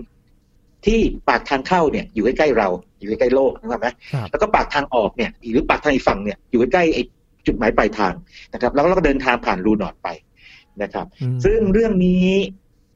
[0.86, 2.68] ที่ปากทางเข้าเนี่ย อยู่ใกล้ๆเรา
[2.98, 3.88] อยู่ใกล้ๆโลกนะครับไหม
[4.30, 7.02] แล้วก็ปากทางออกเนี่ย หรือปากทางอีกฝั่งเนี่ยอยู่ใกล้ๆไอ้
[7.46, 8.12] จุดหมายปลายทาง
[8.54, 10.08] นะครับ แล้วเราก็เดินทางผ่านรูหนอนไป
[10.82, 11.06] นะครับ
[11.44, 12.24] ซึ่งเรื่องนี้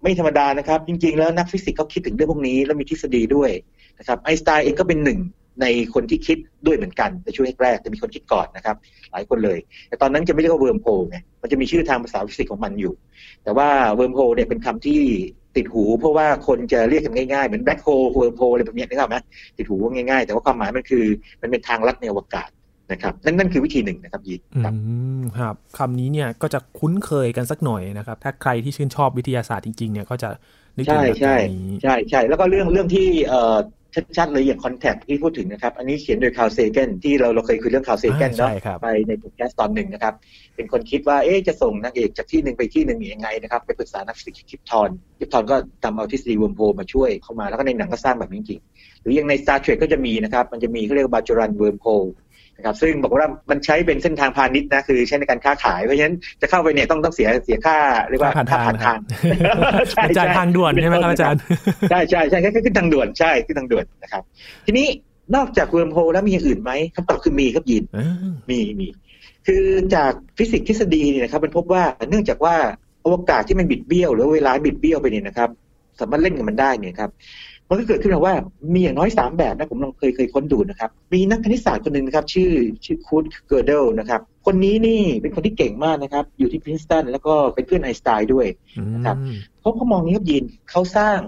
[0.03, 3.50] ไม่ธรรมดานะครับ จริงๆ แล้วนักฟิสิกส์เขาคิดถึงเรื่องพวกนี้แล้วมีทฤษฎีด้วย
[3.98, 5.18] นะครับไอน์สไตน์เองก็เป็นหนึ่ง
[5.62, 8.77] ในคนที่คิดด้วยเหมือนกันในช่วงแรกแต่มีคนคิดก่อนนะครับ
[9.12, 12.94] หลายคนเลย แต่ตอนนั้นจะไม่เรียกว่า wormhole ไงมันจะมีชื่อทางภาษาฟิสิกส์ของมันอยู่
[13.44, 15.01] แต่ว่า wormhole เนี่ยเป็นคำที่
[15.57, 19.16] ติดหู เพราะว่าคนจะเรียกกันง่ายๆ เหมือน black hole wormhole อะไรแบบนี้นะครับไหม
[19.57, 21.05] ติดหูง่ายๆ แต่ว่าความหมายมันคือ
[21.42, 22.51] มันเป็นทางลัดในอวกาศ
[22.92, 24.75] นะครับนั่นนั่นคือวิธีหนึ่งนะครับยินครับ
[25.38, 30.29] ครับคำนี้เนี่ยก็จะคุ้นเคยกันสักหน่อยนะครับ ถ้าใครที่ชื่นชอบวิทยาศาสตร์จริงๆเนี่ยก็จะ
[30.77, 33.57] นึกถึงแบบนี้ใช่ใช่แล้วก็เรื่องเรื่องที่เอ่อ
[34.16, 38.50] ชัดๆเลยอย่าง Contact ที่พูดถึงนะครับ อันนี้เขียนโดย Carl Sagan ที่เราเราเคยคุยเรื่อง Carl Sagan เนาะ
[38.83, 40.14] ไปในพอดแคสต์ตอนหนึ่งนะครับ
[40.57, 48.61] เป็นคนคิดว่าเอ๊จะส่งนางเอกจากที่หนึ่งไปที่หนึ่งยังไงนะครับไปปรึกษานักฟิสิกส์ Kip Thorne Kip Thorne ก็ทำเอาทฤษฎี wormhole มาช่วยเข้ามาแล้วก็ในหนังก็สร้างแบบนี้จริง
[49.03, 57.77] หรืออย่างใน Star Trek ก็จะมีนะครับ มันจะมีเขาเรียกว่า Bajoran wormhole ครับซึ่งบอกว่ามันใช้เป็นเส้นทางพาณิชย์นะคือใช้ในการค้าขายเพราะฉะนั้นจะเข้าไปเนี่ยต้องต้องเสียเสียค่า
[58.09, 58.99] เรียกว่าค่าผ่านทาง
[59.90, 61.40] ใช่จ่ายทางด่วนใช่ไหมครับอาจารย์
[61.90, 64.23] ใช่ใช่ใช่ค่าขึ้นทางด่วนใช่ขึ้นทางด่วนนะครับ
[64.66, 64.87] ทีนี้
[65.37, 67.85] นอกจาก wormhole แล้วมีอย่างอื่นไหมคำตอบคือมีครับยิน
[68.51, 68.88] มีมี
[69.46, 72.57] คือจากฟิสิกส์ทฤษฎีเนี่ยนะครับมันพบว่าเนื่องจากว่า
[73.05, 75.51] อวกาศที่มันบิดเบี้ยว หรือเวลาบิดเบี้ยวไปเนี่ยนะครับ
[76.01, 77.11] สามารถเล่นกับมันได้เนี่ยครับ
[77.70, 78.35] มันก็เกิดขึ้นมาว่า
[78.74, 82.50] มีอย่างน้อยสามแบบนะผมลองเคยเคยค้นดูนะครับ มีนักคณิตศาสตร์คนหนึ่งนะครับ ชื่อ
[82.85, 88.46] ชื่อ Kurt Gödel นะครับคนนี้นี่เป็นคนที่เก่งมากนะครับ อยู่ที่พรินสตันแล้วก็เป็นเพื่อนไอน์สไตน์ด้วย
[88.94, 89.16] นะครับ
[89.61, 91.18] เขาเขามองนี้ครับยินเขาสร้าง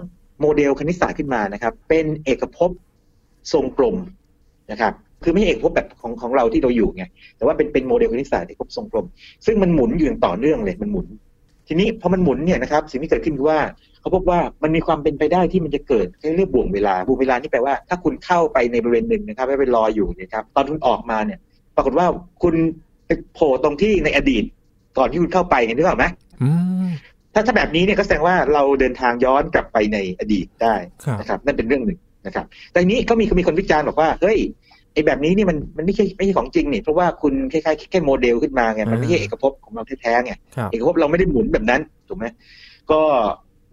[0.41, 2.71] โมเดลคณิตศาสตร์ขึ้นมานะครับ เป็นเอกภพ
[3.53, 3.95] ทรงกลม
[4.71, 7.03] นะครับคือไม่ใช่เอกภพแบบของของเราที่เราอยู่ไง
[7.37, 9.05] แต่ว่าเป็นเป็นโมเดลคณิตศาสตร์เอกภพทรงกลม
[9.45, 11.07] ซึ่งมันหมุนอยู่อย่างต่อเนื่องเลยมันหมุน
[11.67, 13.59] ทีนี้พอมันหมุนเนี่ยนะครับ สิ่งที่เกิดขึ้นคือว่า
[14.03, 21.39] เขาพบว่ามันมีความเป็นไปได้ที่มันจะเกิดเรื่องบ่วงเวลาบ่วงเวลานี่แปลว่าถ้าคุณเข้าไปในบริเวณหนึ่งนะครับไปรออยู่เนี่ยครับตอนคุณออกมาเนี่ย
[21.75, 22.07] ปรากฏว่า
[22.43, 22.55] คุณ
[23.05, 24.43] ไปโผล่ตรงที่ในอดีต
[24.97, 26.05] ก่อนที่คุณเข้าไปเห็นหรือเปล่าไหม
[27.33, 30.75] ถ้าถ้าแบบนี้เนี่ยก็แสดงว่าเราเดินทางย้อนกลับไปในอดีตได้
[31.19, 34.37] นะครับ นั่นเป็นเรื่องหนึ่งนะครับ แต่นี้ก็มีมีคนวิจารณ์บอกว่าเฮ้ย
[34.93, 40.33] ไอ้แบบนี้นี่มันมันไม่ใช่ไม่ใช่ของจริงนี่เพราะว่าคุณคล้ายๆแค่โมเดลขึ้นมาไงมันไม่ใช่เอกภพของเราแท้ๆไง
[40.71, 42.25] เอกภพเราไม่ได้หมุนแบบนั้นถูกไหม
[42.91, 43.01] ก็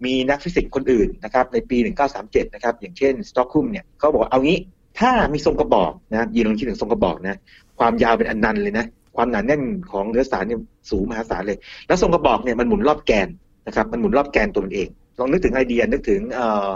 [0.05, 1.77] มีนักฟิสิกส์คนอื่นนะครับในปี
[2.15, 4.57] 1937 นะครับอย่างเช่น Stockum เนี่ยเขาบอกเอางี้
[4.99, 7.39] ถ้ามีทรงกระบอกนะยินลองคิดถึงทรงกระบอกนะ
[7.79, 8.85] ความยาวเป็นอันนันเลยนะ
[9.15, 9.61] ความหนาแน่น
[9.91, 10.59] ของเนื้อสารเนี่ย
[10.89, 13.27] สูงมหาศาลเลย แล้วทรงกระบอกเนี่ยมันหมุนรอบแกน
[13.67, 14.87] นะครับมันหมุนรอบแกนตัวมันเอง
[15.19, 16.69] ลองนึกถึงไอเดียนึกถึงเอ่อ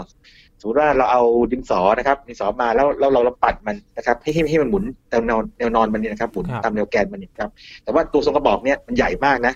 [0.60, 7.50] สมมติว่าเราเอาดินสอนะครับดินสอมาแล้วเราเราปัดมันนะครับให้ให้ให้มันหมุนตามแนวแนวนอนมันเนี่ยนะครับหมุนตามแนวแกนมันเนี่ยครับ
[7.84, 9.54] แต่ว่าตัวทรงกระบอกเนี่ยมันใหญ่มากนะ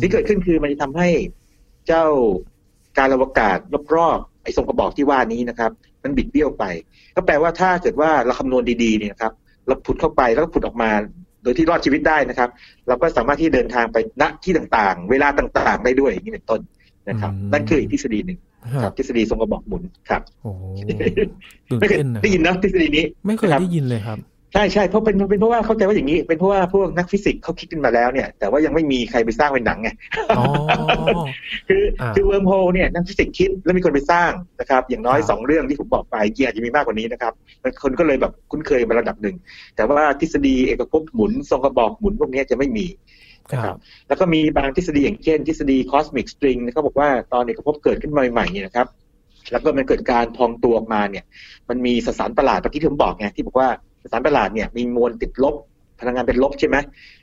[0.00, 1.08] ที่เกิดขึ้นคือมันจะทำให้
[1.88, 2.04] เจ้า
[2.98, 3.58] การอวกาศ
[3.94, 5.70] รอบๆไอ้ทรงกระบอกที่ว่านี้นะครับ
[6.02, 6.64] มันบิดเบี้ยวไป
[7.16, 9.32] ก็แปลว่าถ้าเกิดว่าเราคำนวณดีๆเนี่ยครับ
[9.66, 10.90] เราผุดเข้าไปแล้วก็ผุดออกมา
[11.42, 12.48] โดยที่รอดชีวิตได้นะครับ
[12.88, 16.60] เราก็สามารถที่เดินทางไปณที่ต่างๆ เวลาต่างๆ ได้ด้วยอย่างนี้เป็นต้น
[17.08, 18.38] นะครับ นั่นคืออีกทฤษฎีหนึ่ง
[18.82, 20.50] ครับทฤษฎีทรงกระบอกหมุนครับโอ้
[21.80, 24.18] ไม่เคยได้ยินนะทฤษฎีนี้ไม่เคยได้ยินเลยครับ
[24.52, 29.88] ใช่ใช่เพราะเป็นเป็นเพราะว่าเข้าใจว่าอย่างนี้ เป็นเพราะว่าพวกนักฟิสิกส์เขาคิดขึ้นมาแล้วเนี่ย แต่ว่ายังไม่มีใครไปสร้างเป็นหนังไง
[31.68, 31.84] คือ
[32.14, 34.30] คือเ wormhole เนี่ยนักฟิสิกส์คิดแล้วมีคนไปสร้าง
[34.60, 37.32] นะครับ อย่างน้อยสองเรื่องที่ผมบอกไปจริงอาจจะมีมากกว่านี้นะครับ
[37.82, 39.36] คนก็เลยแบบคุ้นเคยมาระดับหนึ่ง
[39.76, 42.86] แต่ว่าทฤษฎีเอกภพหมุนทรงกระบอกหมุนพวกนี้จะไม่มี
[43.52, 43.76] นะครับ
[44.08, 48.86] แล้วก็มีบางทฤษฎีอย่างเช่น ทฤษฎี cosmic string เขาบอกว่าตอนเอกภพเกิดขึ้นมาใหม่ๆเนี่ยนะครับ
[49.52, 51.24] แล้วก็มันเกิดการพองตัวออกมาเนี่ย
[51.68, 53.68] มันมีสสารประหลาดเมื่อกี้ที่ผมบอกไงที่บอกว่า
[54.10, 55.56] สารประหลาดเนี่ยมีมวลติดลบ
[56.00, 56.76] พลังงานเป็นลบใช่ไหม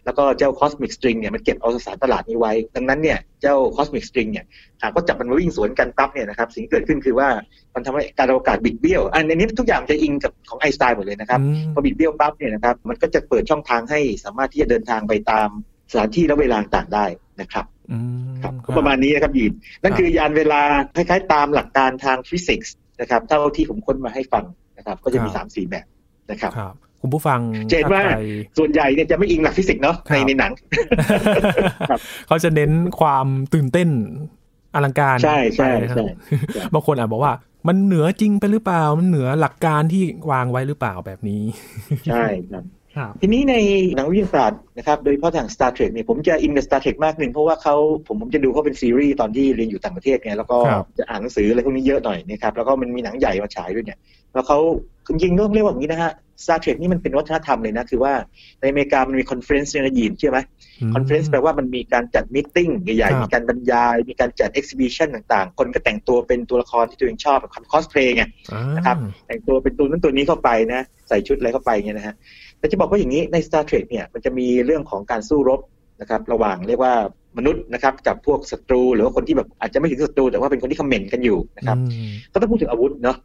[0.05, 4.45] แล้วก็เจ้า cosmic string เนี่ยมันเก็บเอาสารประหลาดนี้ไว้ ดังนั้นเนี่ยเจ้า cosmic string เนี่ย
[4.81, 7.29] หากก็จับมันมาวิ่งสวนกันปั๊บเนี่ยนะครับสิ่งที่เกิดขึ้นคือว่า
[7.75, 11.39] มันทำให้การอวกาศบิดเบี้ยว อันนี้ทุกอย่างจะอิงกับของไอน์สไตน์หมดเลยนะครับ
[11.73, 15.49] พอบิดเบี้ยวปั๊บเนี่ยนะครับมันก็จะเปิดช่องทางให้สามารถที่จะเดินทางไปตาม
[15.91, 17.05] สถานที่และเวลาต่างได้
[17.41, 17.65] นะครับ
[18.43, 20.61] ครับประมาณนี้นะครับยีนนั่นคือยานเวลา
[20.95, 24.45] คล้ายๆ ตามหลักการทางฟิสิกส์นะครับเท่าที่ผมค้นมาให้ฟัง
[24.77, 25.85] นะครับก็จะมีสามสี่แบบ
[26.29, 28.03] นะครับคุณผู้ฟังเจนว่า
[28.57, 30.51] ส่วนใหญ่เนี่ยจะไม่อิงหลักฟิสิกส์เนาะในในหนัง
[32.27, 33.89] เขาจะเน้นความตื่นเต้น
[34.75, 36.03] อลังการใช่ใช่ใช่
[36.73, 37.33] บางคนอาจบอกว่า
[37.67, 41.43] มันเหนือจริงไปหรือเปล่า มันเหนือหลักการที่วางไว้หรือเปล่าแบบนี้
[42.07, 42.84] ใช่ครับครับ
[43.21, 43.55] ทีนี้ใน
[43.95, 47.75] หนังวิทยาศาสตร์นะครับโดยเฉพาะทาง Star Trek เนี่ยผมจะอินกับ Star Trek มากหนึ่งเพราะว่าเขา
[48.07, 53.99] ผมผมจะดูเขาเป็นซีรีส์ตอนที่เรียนอยู่ต่างประเทศไงแล้วก็ครับจะอ่านหนังสืออะไรพวกนี้เยอะหน่อยนะครับแล้วก็มันมีหนังใหญ่มาฉายด้วยเนี่ย
[54.33, 54.59] แล้วเขา
[55.07, 58.13] จริงๆต้องเรียกว่าอย่างนี้นะฮะ Star Trek นี่มันเป็นวัฒนธรรมเลยนะคือว่า
[58.61, 60.37] ในอเมริกามันมี conference เนี่ยนะยีนใช่ไหม
[60.95, 72.15] conference แปลว่ามันมีการจัด meeting ใหญ่ครับๆมีการบรรยาย มีการจัด exhibition ต่างๆ คนก็แต่งตัวเป็นตัวละครที่ตัวเองชอบแบบคอสเพลย์ไงอ่านะครับแต่งตัวเป็นตัวนั้นตัวนี้เข้าไปนะใส่ชุดอะไรเข้าไปเงี้ยนะฮะ
[72.65, 75.59] แต่จะบอกว่าอย่างนี้ใน Star Trek เนี่ยมันจะมีเรื่องของการสู้รบ
[76.01, 76.93] นะครับระหว่างเรียกว่า
[77.37, 83.17] มนุษย์นะครับกับพวกศัตรู หรือว่าคนที่แบบอาจจะไม่ถึงศัตรูแต่ว่าเป็นคนที่ combat กันอยู่นะครับอืมก็ต้องพูดถึงอาวุธเนาะ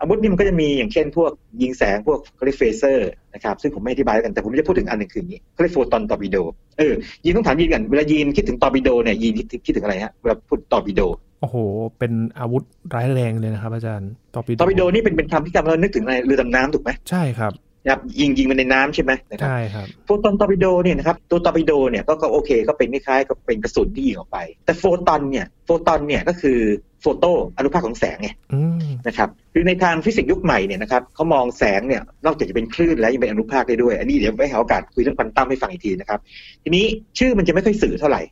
[0.00, 1.30] อาวุธนี่มันก็จะมีอย่างเช่นพวก
[1.62, 6.36] ยิงแสงพวกเขาเรียก phaser นะครับซึ่งผมไม่อธิบายแล้วกันแต่ผมจะพูดถึงอันหนึ่งคืออย่างนี้เขาเรียก photon torpedo
[6.78, 6.92] เออ
[7.24, 11.00] ยีนต้องถามยีนกันเวลายีนคิดถึงตอร์ปิโดเนี่ยยีนคิดคิดถึงอะไรฮะเวลาพูดตอร์ปิโด
[11.40, 11.56] โอ้โห
[11.98, 12.62] เป็นอาวุธ
[12.94, 17.52] ร้ายแรงเลยนะครับอาจารย์ตอร์ปิโดตอร์ปิโดนี่เป็นเป็นคำที่ทำให้เรานึกถึงในเรือดำน้ำถูกไหมใช่ครับ
[17.84, 26.58] นะครับยิงยิงมันในน้ำใช่ไหมนะครับใช่ครับ photon torpedo เนี่ยนะครับตัวตอร์ปิโดเนี่ยก็ก็โอเคก็เป็นคล้ายๆกับเป็นกระสุนที่ยิงออกไป แต่โฟตอนเนี่ยโฟตอนเนี่ยก็คือ
[27.00, 27.24] โฟโต
[27.56, 36.20] อนุภาคของแสงไงอืมนะครับคือในทางฟิสิกส์ยุคใหม่เนี่ยนะครับเขามองแสงเนี่ยนอกจากจะเป็นคลื่นแล้วยังเป็นอนุภาคได้ด้วย อันนี้เดี๋ยวไปหาโอกาสคุยเรื่องควอนตัมให้ฟังอีกทีนะครับ
[36.62, 36.84] ทีนี้
[37.18, 38.22] ชื่อมันจะไม่ค่อยสื่อเท่าไหร่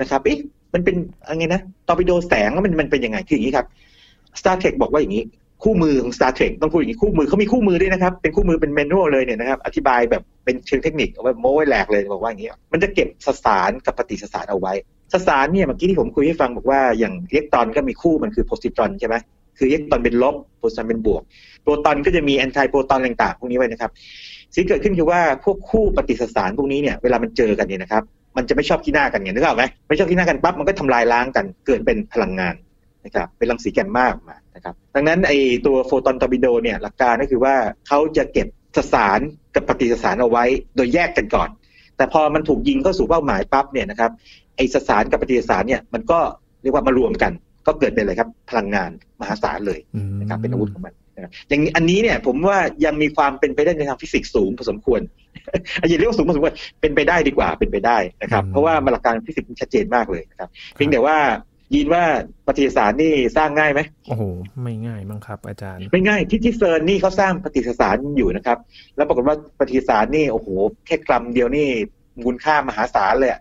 [0.00, 0.38] นะครับเอ๊ะ
[0.74, 3.66] มันเป็นอะไรนะตอร์ปิโดแสงแล้วมันมันเป็นยังไงคืออย่างนี้ครับ
[4.40, 5.22] Star Trek บอกว่าอย่างนี้
[5.62, 14.72] คู่มือของ Star Trek ต้องพูดอย่างนี้คู่มือเขามีคู่มือด้วยนะครับ เป็นคู่มือเป็นเมนูเลยเนี่ยนะครับ อธิบายแบบเป็นเชิงเทคนิคเอาไว้โม้แหลกเลยบอกว่าอย่างนี้มันจะเก็บสสารกับปฏิสสารเอาไว้
[15.12, 19.16] สสารเนี่ยเมื่อกี้ที่ผมคุยให้ฟังบอกว่าอย่างอิเล็กตรอนก็มีคู่มันคือโพซิตรอนใช่ไหม
[19.58, 21.22] คืออิเล็กตรอนเป็นลบโพซิตรอนเป็นบวก
[21.62, 23.90] โปรตอนก็จะมี antiproton ต่างๆพวกนี้ไว้นะครับ
[24.54, 28.02] สิ่งเกิดขึ้นคือว่าพวกคู่ปฏิสสารพวกนี้เนี่ยเวลามันเจอกันเนี่ยนะครับ
[28.36, 32.54] มันจะไม่ชอบขี้หน้ากันไงนึกออกไหมไม่ชอบขี้หน้ากันปั๊บมันก็ทำลายล้างกันเกิดเป็นพลังงาน
[33.04, 35.32] นะครับเป็นรังสีแกมมาออกมานะครับดังนั้นไอ
[35.66, 37.54] ตัว photon torpedo เนี่ยหลักการก็คือว่า
[37.88, 39.20] เขาจะเก็บสสาร
[39.54, 40.44] กับปฏิสสารเอาไว้
[40.76, 41.48] โดยแยกกันก่อน
[41.96, 44.10] แต่พอมันถูกยิงเข้าสู่เป้าหมายปั๊บเนี่ยนะครับ
[44.56, 46.18] ไอสสารกับปฏิสสารเนี่ยมันก็
[46.62, 47.32] เรียกว่ามารวมกัน
[47.66, 55.00] ก็เกิดเป็นอะไรครับพลังงานมหาศาลเลยอืมนะครับเป็นอาวุธของมันนะครับอย่างนี้อันนี้เนี่ยผมว่ายังมีความเป็นไปได้ในทางฟิสิกส์สูงพอสมควร
[55.88, 61.16] อย่าเรียกว่าสูงพอสมควรเป็นไปได้ดีกว่าเป็นไปได้นะครับ เพราะว่าหลักการฟิสิกส์มันชัดเจนมากเลยนะครับเพียงแต่ว่า
[61.74, 62.04] ยินว่า
[62.46, 64.22] ปฏิสารนี่สร้างง่ายไหมโอ้โห
[64.62, 68.58] ไม่ง่ายมั้งครับ อาจารย์ ไม่ง่ายที่ที่เซิร์นนี่เขาสร้างปฏิสารอยู่นะครับ
[68.96, 70.48] แล้วปรากฏว่าปฏิสารนี่โอ้โห
[70.86, 71.68] แค่กรัมเดียวนี่
[72.22, 73.40] มูลค่ามหาศาลเลยอะ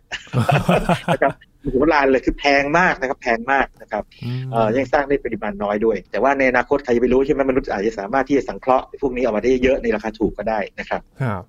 [1.13, 4.03] นะครับโอ้โหลานเลยคือแพงมากนะครับ แพงมากนะครับ
[4.51, 11.43] เอ่อยังสร้างได้ปริมาณน้อยด้วย แต่ว่าในอนาคตใครจะไปรู้ใช่ไหมมนุษย์อาจจะสามารถที่จะสังเคราะห์พวกนี้ออกมาได้เยอะในราคาถูกก็ได้นะครับครับ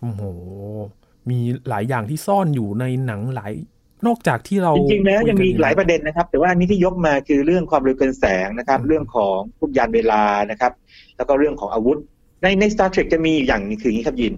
[0.00, 0.22] โอ้โห
[1.30, 3.52] มีหลายอย่างที่ซ่อนอยู่ในหนังหลาย
[4.06, 10.72] นอกจากที่เราจริงๆแล้วคุยังมีกัอีกหลายประเด็นนะครับ แต่ว่าอันนี้ที่ยกมาคือเรื่องความเร็วเกินแสงนะครับ เรื่องของพวกยานเวลานะครับ
[11.16, 11.98] แล้วก็เรื่องของอาวุธ
[12.42, 14.34] ในใน Star Trek จะมีอย่างหนึงคืออย่างนี้ครับยิน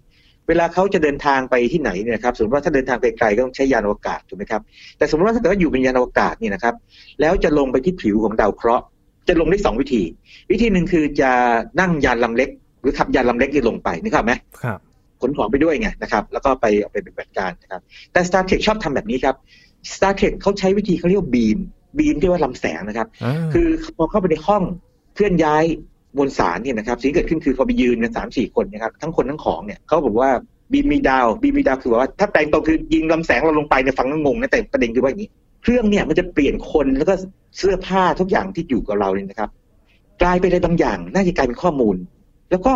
[0.49, 4.62] เวลาเขาจะเดินทางไปที่ไหนเนี่ยนะครับสมมติว่าถ้าเดินทางไปไกลก็ต้องใช้ยานอวกาศถูกไหมครับ
[4.99, 6.75] แต่สมมติว่าถ้าเกิดว่าอยู่เป็นยานอวกาศเนี่ยนะครับ
[7.20, 8.85] แล้วจะลงไปที่ผิวของดาวเคราะห์
[9.29, 10.03] จะลงได้สองวิธี
[10.51, 11.31] วิธีหนึ่งคือจะ
[11.81, 12.49] นั่งยานลำเล็ก
[12.81, 14.79] หรือขับยานลำเล็กที่ลงไปนึกภาพไหมครับ
[15.22, 17.80] ขนของไปด้วยไงนะครับ แล้วก็ไปเอาไปปฏิบัติการนะครับ
[18.12, 19.35] แต่ Star Trek ชอบทำแบบนี้ครับ
[19.94, 21.59] Star Trek เขาใช้วิธีเขาเรียกว่าบีม
[21.98, 24.62] บีมที่ว่าลำแสงนะครับอ่าคือพอเข้าไปในห้อง
[25.14, 25.64] เคลื่อนย้าย
[26.16, 30.30] มวลสารเนี่ยนะครับสิ่งที่เกิดขึ้นคือพอไปยืนกันสามสี่คนนะครับทั้งคนทั้งของเนี่ยเขาบอกว่า
[30.72, 35.30] บีมมีดาวบีมมีดาวคือว่าถ้าแปลงตรงคือยิงลำแสงเราลงไปเนี่ยฟังก็งงนะแต่ประเด็นคือว่าอย่างนี้
[35.62, 37.14] เครื่องเนี่ยมันจะเปลี่ยนคนแล้วก็
[37.56, 39.50] เสื้อผ้าทุกอย่างที่อยู่กับเราเนี่ยนะครับ
[40.22, 41.96] กลายไปในบางอย่าง น่าจะกลายเป็นข้อมูล
[42.50, 42.72] แล้วก็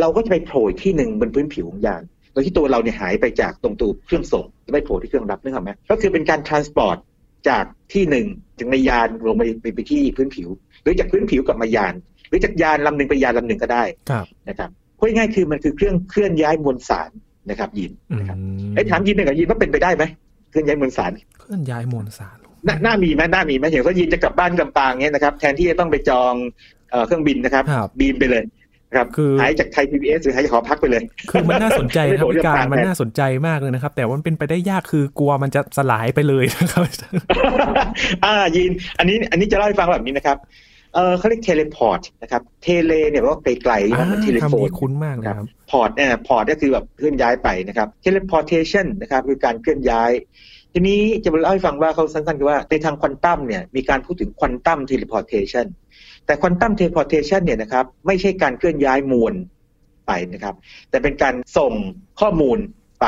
[0.00, 6.98] เราก็จะไปโผล่อีกที่หนึ่งบนพื้นผิวของยานโดยที่ตัวเราเนี่ยหายไปจากตรงตัวเครื่องส่งจะไปโผล่ที่เครื่องรับนึกออกไหมก็คือเป็นการ transport
[7.48, 8.26] จากที่หนึ่ง
[8.58, 10.48] จากในยานลงไปไปไปที่พื้นผิว
[10.82, 11.94] หรือจากพื้นผิวกลับมายาน
[12.28, 17.10] หรือจากยานลำหนึ่งไปยานลำหนึ่งก็ได้ครับนะครับพูดง่ายๆคือมันคือเครื่องเคลื่อนย้ายมวลสาร
[17.50, 18.36] นะครับยินอืมนะครับ
[18.74, 20.04] ไอ้ยถามยินหนึ่งกับยินว่าเป็นไปได้ไหม
[20.50, 26.34] เคลื่อนย้ายมวลสาร เคลื่อนย้ายมวลสารน่าน่ามีไหมน่ามีไหมอย่างว่ายินจะกลับบ้านลำปางเงี้ยนะครับแทนที่จะต้องไปจอง
[26.90, 28.42] เอ่อเครื่องบินนะครับครับ beam ไปเลย
[28.90, 36.82] นะครับคือหายจากไทยพีบีเอสหรือหายจากหอพักไปเลย คือมันน่าสนใจนะครับไม่โดดพี่การเรื่องมันแทนน่าสนใจมากเลยนะครับ แต่ว่ามันเป็นไปได้ยากคือกลัวมันจะสลายไปเลยนะครับ
[38.24, 40.38] อ่ายีน อันนี้อันนี้จะเล่าให้ฟังแบบนี้นะครับ
[40.94, 50.12] เออเขาเรียก teleport นะครับ tele เนี่ยแปลว่าไกลๆนะเหมือน telephone คำนี้คุ้นมากเลยครับ port เนี่ย port ก็คือแบบเคลื่อนย้ายไปนะครับ teleportation นะครับคือการเคลื่อนย้าย
[50.72, 55.66] ทีนี้จะมาเล่าให้ฟังว่าเขาสั้นๆคือว่าในทางควอนตัมเนี่ยมีการพูดถึง quantum teleportation
[56.26, 59.34] แต่ quantum teleportation เนี่ยนะครับไม่ใช่การเคลื่อนย้ายมวล
[60.06, 60.54] ไปนะครับ
[60.90, 61.72] แต่เป็นการส่ง
[62.20, 62.58] ข้อมูล
[63.00, 63.06] ไป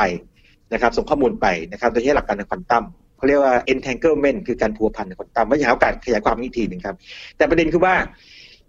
[0.73, 2.83] นะครับส่งข้อมูลไปนะครับโดยใช้หลักการทางควอนตัม
[3.17, 6.95] เขาเรียกว่า entanglement คือการพัวพันในควอนตัมไม่ใช่โอกาสขยายความอีกทีหนึ่งครับ
[7.37, 7.95] แต่ประเด็นคือว่า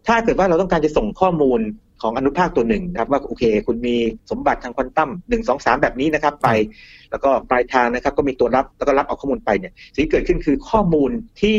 [0.07, 1.61] ถ้าเกิดว่าเราต้องการจะส่งข้อมูล
[2.03, 3.97] ของอนุภาคตัวหนึ่งนะครับว่าโอเค คุณมี
[4.31, 6.49] สมบัติทางควอนตัมหนึ่งสองสามแบบนี้นะครับ ไป
[7.11, 11.11] แล้วก็ปลายทางนะครับ ก็มีตัวรับแล้วก็รับเอาข้อมูลไปเนี่ยสิ่งที่เกิดขึ้นคือข้อมูล
[11.43, 11.59] ที่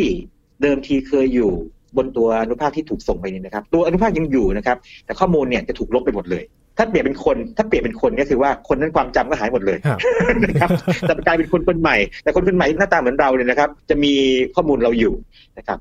[0.62, 1.54] เดิมทีเคยอยู่
[1.98, 6.44] บนตัวอนุภาคที่ถูกส่งไปนี่นะครับ ตัวอนุภาคยังอยู่นะครับ แต่ข้อมูลเนี่ยจะถูกลบไปหมดเลย
[6.78, 10.00] ถ้าเปลี่ยนเป็นคน ถ้าเปลี่ยนเป็นคนก็คือว่าคนนั้นความจำก็หายหมดเลยครับ
[10.44, 10.70] นะครับ
[11.02, 14.14] แต่กลายเป็นคนคนใหม่ แต่คนคนใหม่หน้าตาเหมือนเราเนี่ยนะครับ จะมี
[14.56, 15.14] ข้อมูลเราอยู่
[15.58, 15.80] นะครับ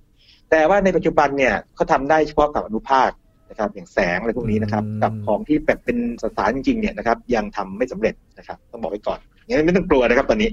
[0.50, 3.10] แต่ว่าในปัจจุบันเนี่ยเขาทำได้เฉพาะกับอนุภาค
[3.50, 10.48] นะครับ อย่างแสงอะไรพวกนี้นะครับอืมกับของที่แบบเป็นสสารจริงๆเนี่ยนะครับ ยังทำไม่สำเร็จนะครับ ต้องบอกไว้ก่อนงั้นไม่ต้องกลัวนะครับ ตอนนี้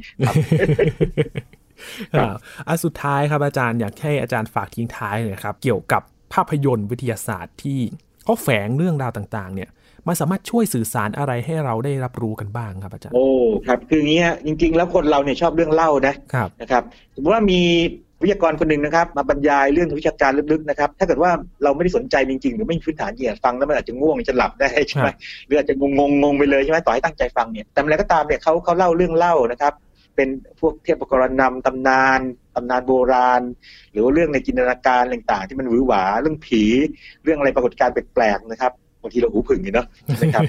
[2.15, 2.37] ครับครับ
[2.67, 6.01] อะสุดท้ายครับอาจารย์อยากให้อาจารย์ฝากทิ้งท้ายหน่อยครับ เกี่ยวกับ
[6.33, 7.79] ภาพยนตร์วิทยาศาสตร์ที่
[8.23, 9.69] เขาแฝงเรื่องราวต่างๆ เนี่ย
[10.07, 13.25] มันสามารถช่วยสื่อสารอะไรให้เราได้รับรู้กันบ้างครับอาจารย์ โอ้
[13.67, 16.83] ครับคืออย่างเงี้ยจริง ๆ แล้วคนเราเนี่ยชอบเรื่องเล่านะครับนะครับ
[17.15, 17.61] สมมติว่ามี
[18.21, 21.31] วิทยากรคนหนึ่งนะครับ มาบรรยายเรื่องวิชาการลึกๆนะครับถ้าเกิดว่า
[21.63, 25.09] เราไม่ได้สนใจจริงๆ หรือไม่มีพื้นฐานจริงๆฟังแล้วมันอาจจะง่วงจะหลับได้ใช่ไหม
[25.45, 29.73] หรืออาจจะงงงงๆไปเลยใช่ไหมต่อให้ตั้งใจฟังเนี่ยแต่อะไรก็ตามเนี่ยเขาเขาเล่าเรื่องเล่านะครับ
[30.17, 32.19] เป็นพวกเทพกรนำตำนาน
[32.55, 33.41] ตำนานโบราณ
[33.91, 36.63] หรือว่าเรื่องในจินตนาการต่างๆ ที่มันหวือหวาเรื่องผี
[37.23, 39.87] เรื่องอะไรปรากฏการณ์แปลกๆนะครับบางทีเราหูผึ่งอยู่เนาะ
[40.21, 40.43] นะครับ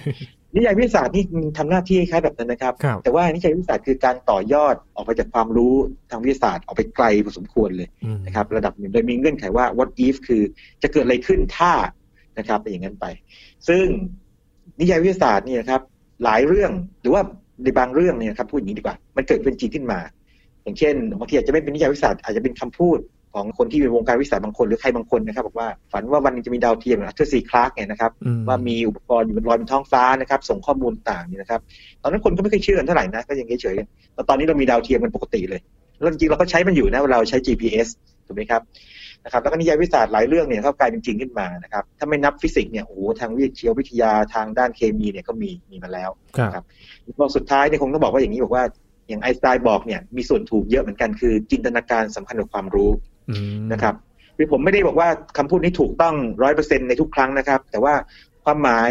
[0.54, 5.74] นิยายวิทยาศาสตร์นี่มันทำหน้าที่คล้ายๆแบบนั้นนะครับครับ แต่ว่านิยายวิทยาศาสตร์คือการต่อยอดออกไปจากความรู้
[6.10, 10.42] ทางวิทยาศาสตร์ออกไปไกลพอสมควรเลยอืมนะครับ ระดับหนึ่งโดยมีเงื่อนไขว่า what if คือ
[10.82, 11.72] จะเกิดอะไรขึ้นถ้า
[12.38, 13.06] นะครับเป็นอย่างนั้นไป
[13.68, 13.84] ซึ่ง
[14.80, 15.82] นิยายวิทยาศาสตร์เนี่ยนะครับ
[16.24, 17.22] หลายเรื่องหรือว่า
[17.64, 20.00] ในบางเรื่องเนี่ยครับพูดอย่างนี้ดีกว่า มันเกิดเป็นจริงขึ้นมา
[20.64, 22.98] อย่างเช่นบางทีอาจจะไม่เป็นนิยายวิทยาศาสตร์อาจจะเป็นคำพูด
[23.34, 31.60] ของคนที่เป็นวงการวิทยาศาสตร์บางคนหรือใครบางคนนะครับบอกว่าฝันว่าวันหนึ่งจะมีดาวเทียมอาเธอร์ซีคลาร์กเนี่ยนะครับอืมว่ามีอุปกรณ์อยู่บนลอยบนท้องฟ้านะครับส่งข้อมูลต่างนี่นะครับ
[32.02, 35.60] ตอนนั้นคนก็ไม่เคยเชื่อกันเท่าไหร่นะก็ยังเฉยๆกันแต่ตอนนี้เรามีดาวเทียมกันปกติเลย
[35.96, 37.88] แล้วจริงๆเราก็ใช้มันอยู่นะเวลาเราใช้ GPS
[38.26, 38.62] ถูกไหมครับ
[39.24, 46.10] นะครับแล้วก็นิยายวิทยาศาสตร์หลายเรื่องเนี่ยก็กลายเป็นจริงขึ้นมานะครับถ้าไม่นับฟิสิกส์เนี่ยโอ้โหทางวิทยาวิทยาทางด้านเคมีเนี่ยก็มีมีมาแล้ว
[46.54, 46.64] ครับ
[47.18, 48.64] พอสุดท้ายเนี่ยคงต้องบอกว่าอย่างนี้บอกว่า
[49.08, 52.90] อย่างไอน์สไตน์บอกเนี่ยมีส่วนถูกเยอะเหมือนกันคือ จินตนาการสำคัญกว่าความรู้
[53.30, 53.94] อืมนะครับ
[54.36, 57.94] คือผมไม่ได้บอกว่าคำพูดนี้ถูกต้องร้อยเปอร์เซ็นในทุกครั้งนะครับ แต่ว่า
[58.44, 58.90] ความหมาย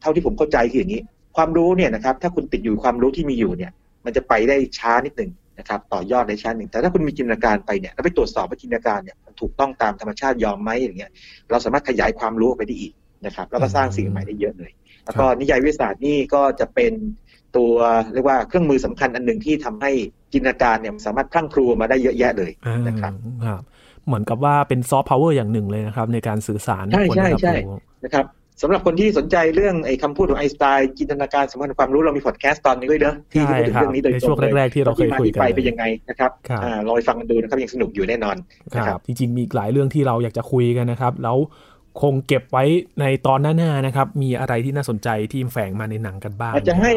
[0.00, 1.02] เท่าที่ผมเข้าใจคืออย่างนี้
[1.36, 3.72] ความรู้เนี่ยนะครับถ้าคุณติดอยู่ความรู้ที่มีอยู่เนี่ย
[4.04, 5.30] มันจะไปได้ช้านิดหนึ่ง
[5.62, 11.10] นะครับต่อยอดได้ช้าหนึ่ง แต่ถ้าคุณมีจินตนาการไปเนี่ยแล้วไปตรวจสอบว่าจินตนาการเนี่ยมันถูกต้องตามธรรมชาติยอมไหมอย่างเงี้ย
[11.50, 12.92] เราสามารถขยายความรู้ออกไปได้อีก
[13.26, 14.70] นะครับ แล้วก็สร้างสิ่งใหม่ได้เยอะเลย
[15.04, 16.92] แล้วก็นิยายวิทยาศาสตร์นี่ก็จะเป็น
[17.56, 17.74] ตัว
[18.14, 19.90] เรียกว่าเครื่องมือสำคัญอันหนึ่งที่ทำให้
[20.32, 23.12] จินตนาการเนี่ยมันสามารถพรั่งพรูมาได้เยอะแยะเลยอ่านะครับ
[23.46, 23.62] ครับ
[24.06, 28.24] เหมือนกับว่าเป็นซอฟต์พาวเวอร์อย่างหนึ่งเลยนะครับ ในการสื่อสารใช่คนใช่ได้รับใช่รู้นะครับ
[28.62, 38.36] สำหรับคนที่สนใจเรื่องไอ้คำพูดของไอน์สไตน์จินตนาการสำคัญความรู้เรามีพอดแคสต์ตอนนี้ด้วยเนอะที่ใช่พูดถึงครับเรื่องนี้โดยในตรช่วงงเลยแรกๆที่เราเคยคุยกันที่มาที่ไปเลยเป็นยังไงนะครับครับอ่าลองไปฟังกันดูนะครับยังสนุกอยู่แน่นอน
[38.74, 41.36] คนะครัรับบจริงๆมีอีกหลายเรื่องที่เราอยากจะคุยกันนะครับ แล้ว
[42.00, 42.64] คงเก็บไว้
[43.00, 46.92] ในตอนหน้าๆนะครับ มีอะไรที่น่าสนใจที่แฝงมาในหนังกันบ้าง อาจจะให้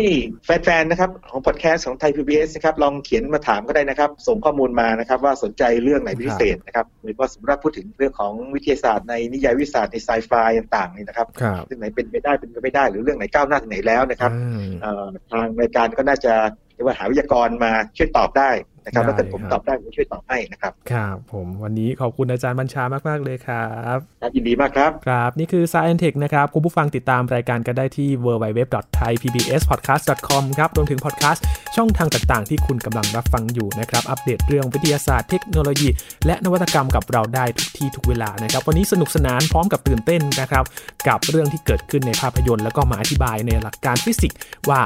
[0.45, 16.33] แฟนๆนะครับ ของพอดแคสต์ของไทยพีบีนะครับ ลองเขียนมาถามก็ได้นะครับ ส่งข้อมูลมานะครับ ว่าสนใจเรื่องไหนเป็นพิเศษนะครับโดยเฉพาะสมมติว่าพูดถึงเรื่องของวิทยาศาสตร์ในนิยายวิทยาศาสตร์ในไซไฟต่างๆนี่นะครับครับเรื่องไหนเป็นไปได้เป็นไปไม่ได้หรือเรื่องไหนก้าวหน้าถึงไหนแล้วนะครับอ่าเอ่อทางรายการก็น่าจะ
[16.73, 18.51] เรียกว่าหาวิทยากรมาช่วยตอบได้
[18.85, 31.43] นะครับได้ถ้าเกิดผมครับตอบได้ผมช่วยตอบให้นะครับครับผมวันนี้ขอบคุณอาจารย์บัญชามากๆเลยครับครับยินดีมากครับครับ นี่คือ Science Tech นะครับคุณผู้ฟังติดตามรายการกันได้ที่ www.thaipbspodcast.com ครับรวมถึงพอดแคสต์
[31.75, 35.89] ช่องทางต่างๆ ที่คุณกำลังรับฟังอยู่นะครับอัปเดตเรื่องวิทยาศาสตร์เทคโนโลยี
[36.25, 40.63] และนวัตกรรมกับเราได้ทุกที่ทุกเวลานะครับวันนี้สนุกสนานพร้อมกับตื่นเต้นนะครับ
[41.07, 44.37] กับเรื่องที่เกิดขึ้นในภาพยนตร์แล้วก็มาอธิบายในหลักการฟิสิกส์
[44.69, 44.79] ว่า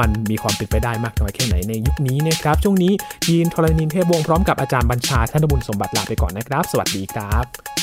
[0.00, 2.92] มันมีความเป็นไปได้มากน้อยแค่ไหนในยุคนี้นะครับช่วงนี้
[3.28, 7.75] ยีนทรณินเทพวงศ์พร้อมกับอาจารย์บัญชาธนบุญสมบัติลาไปก่อนนะครับ สวัสดีครับ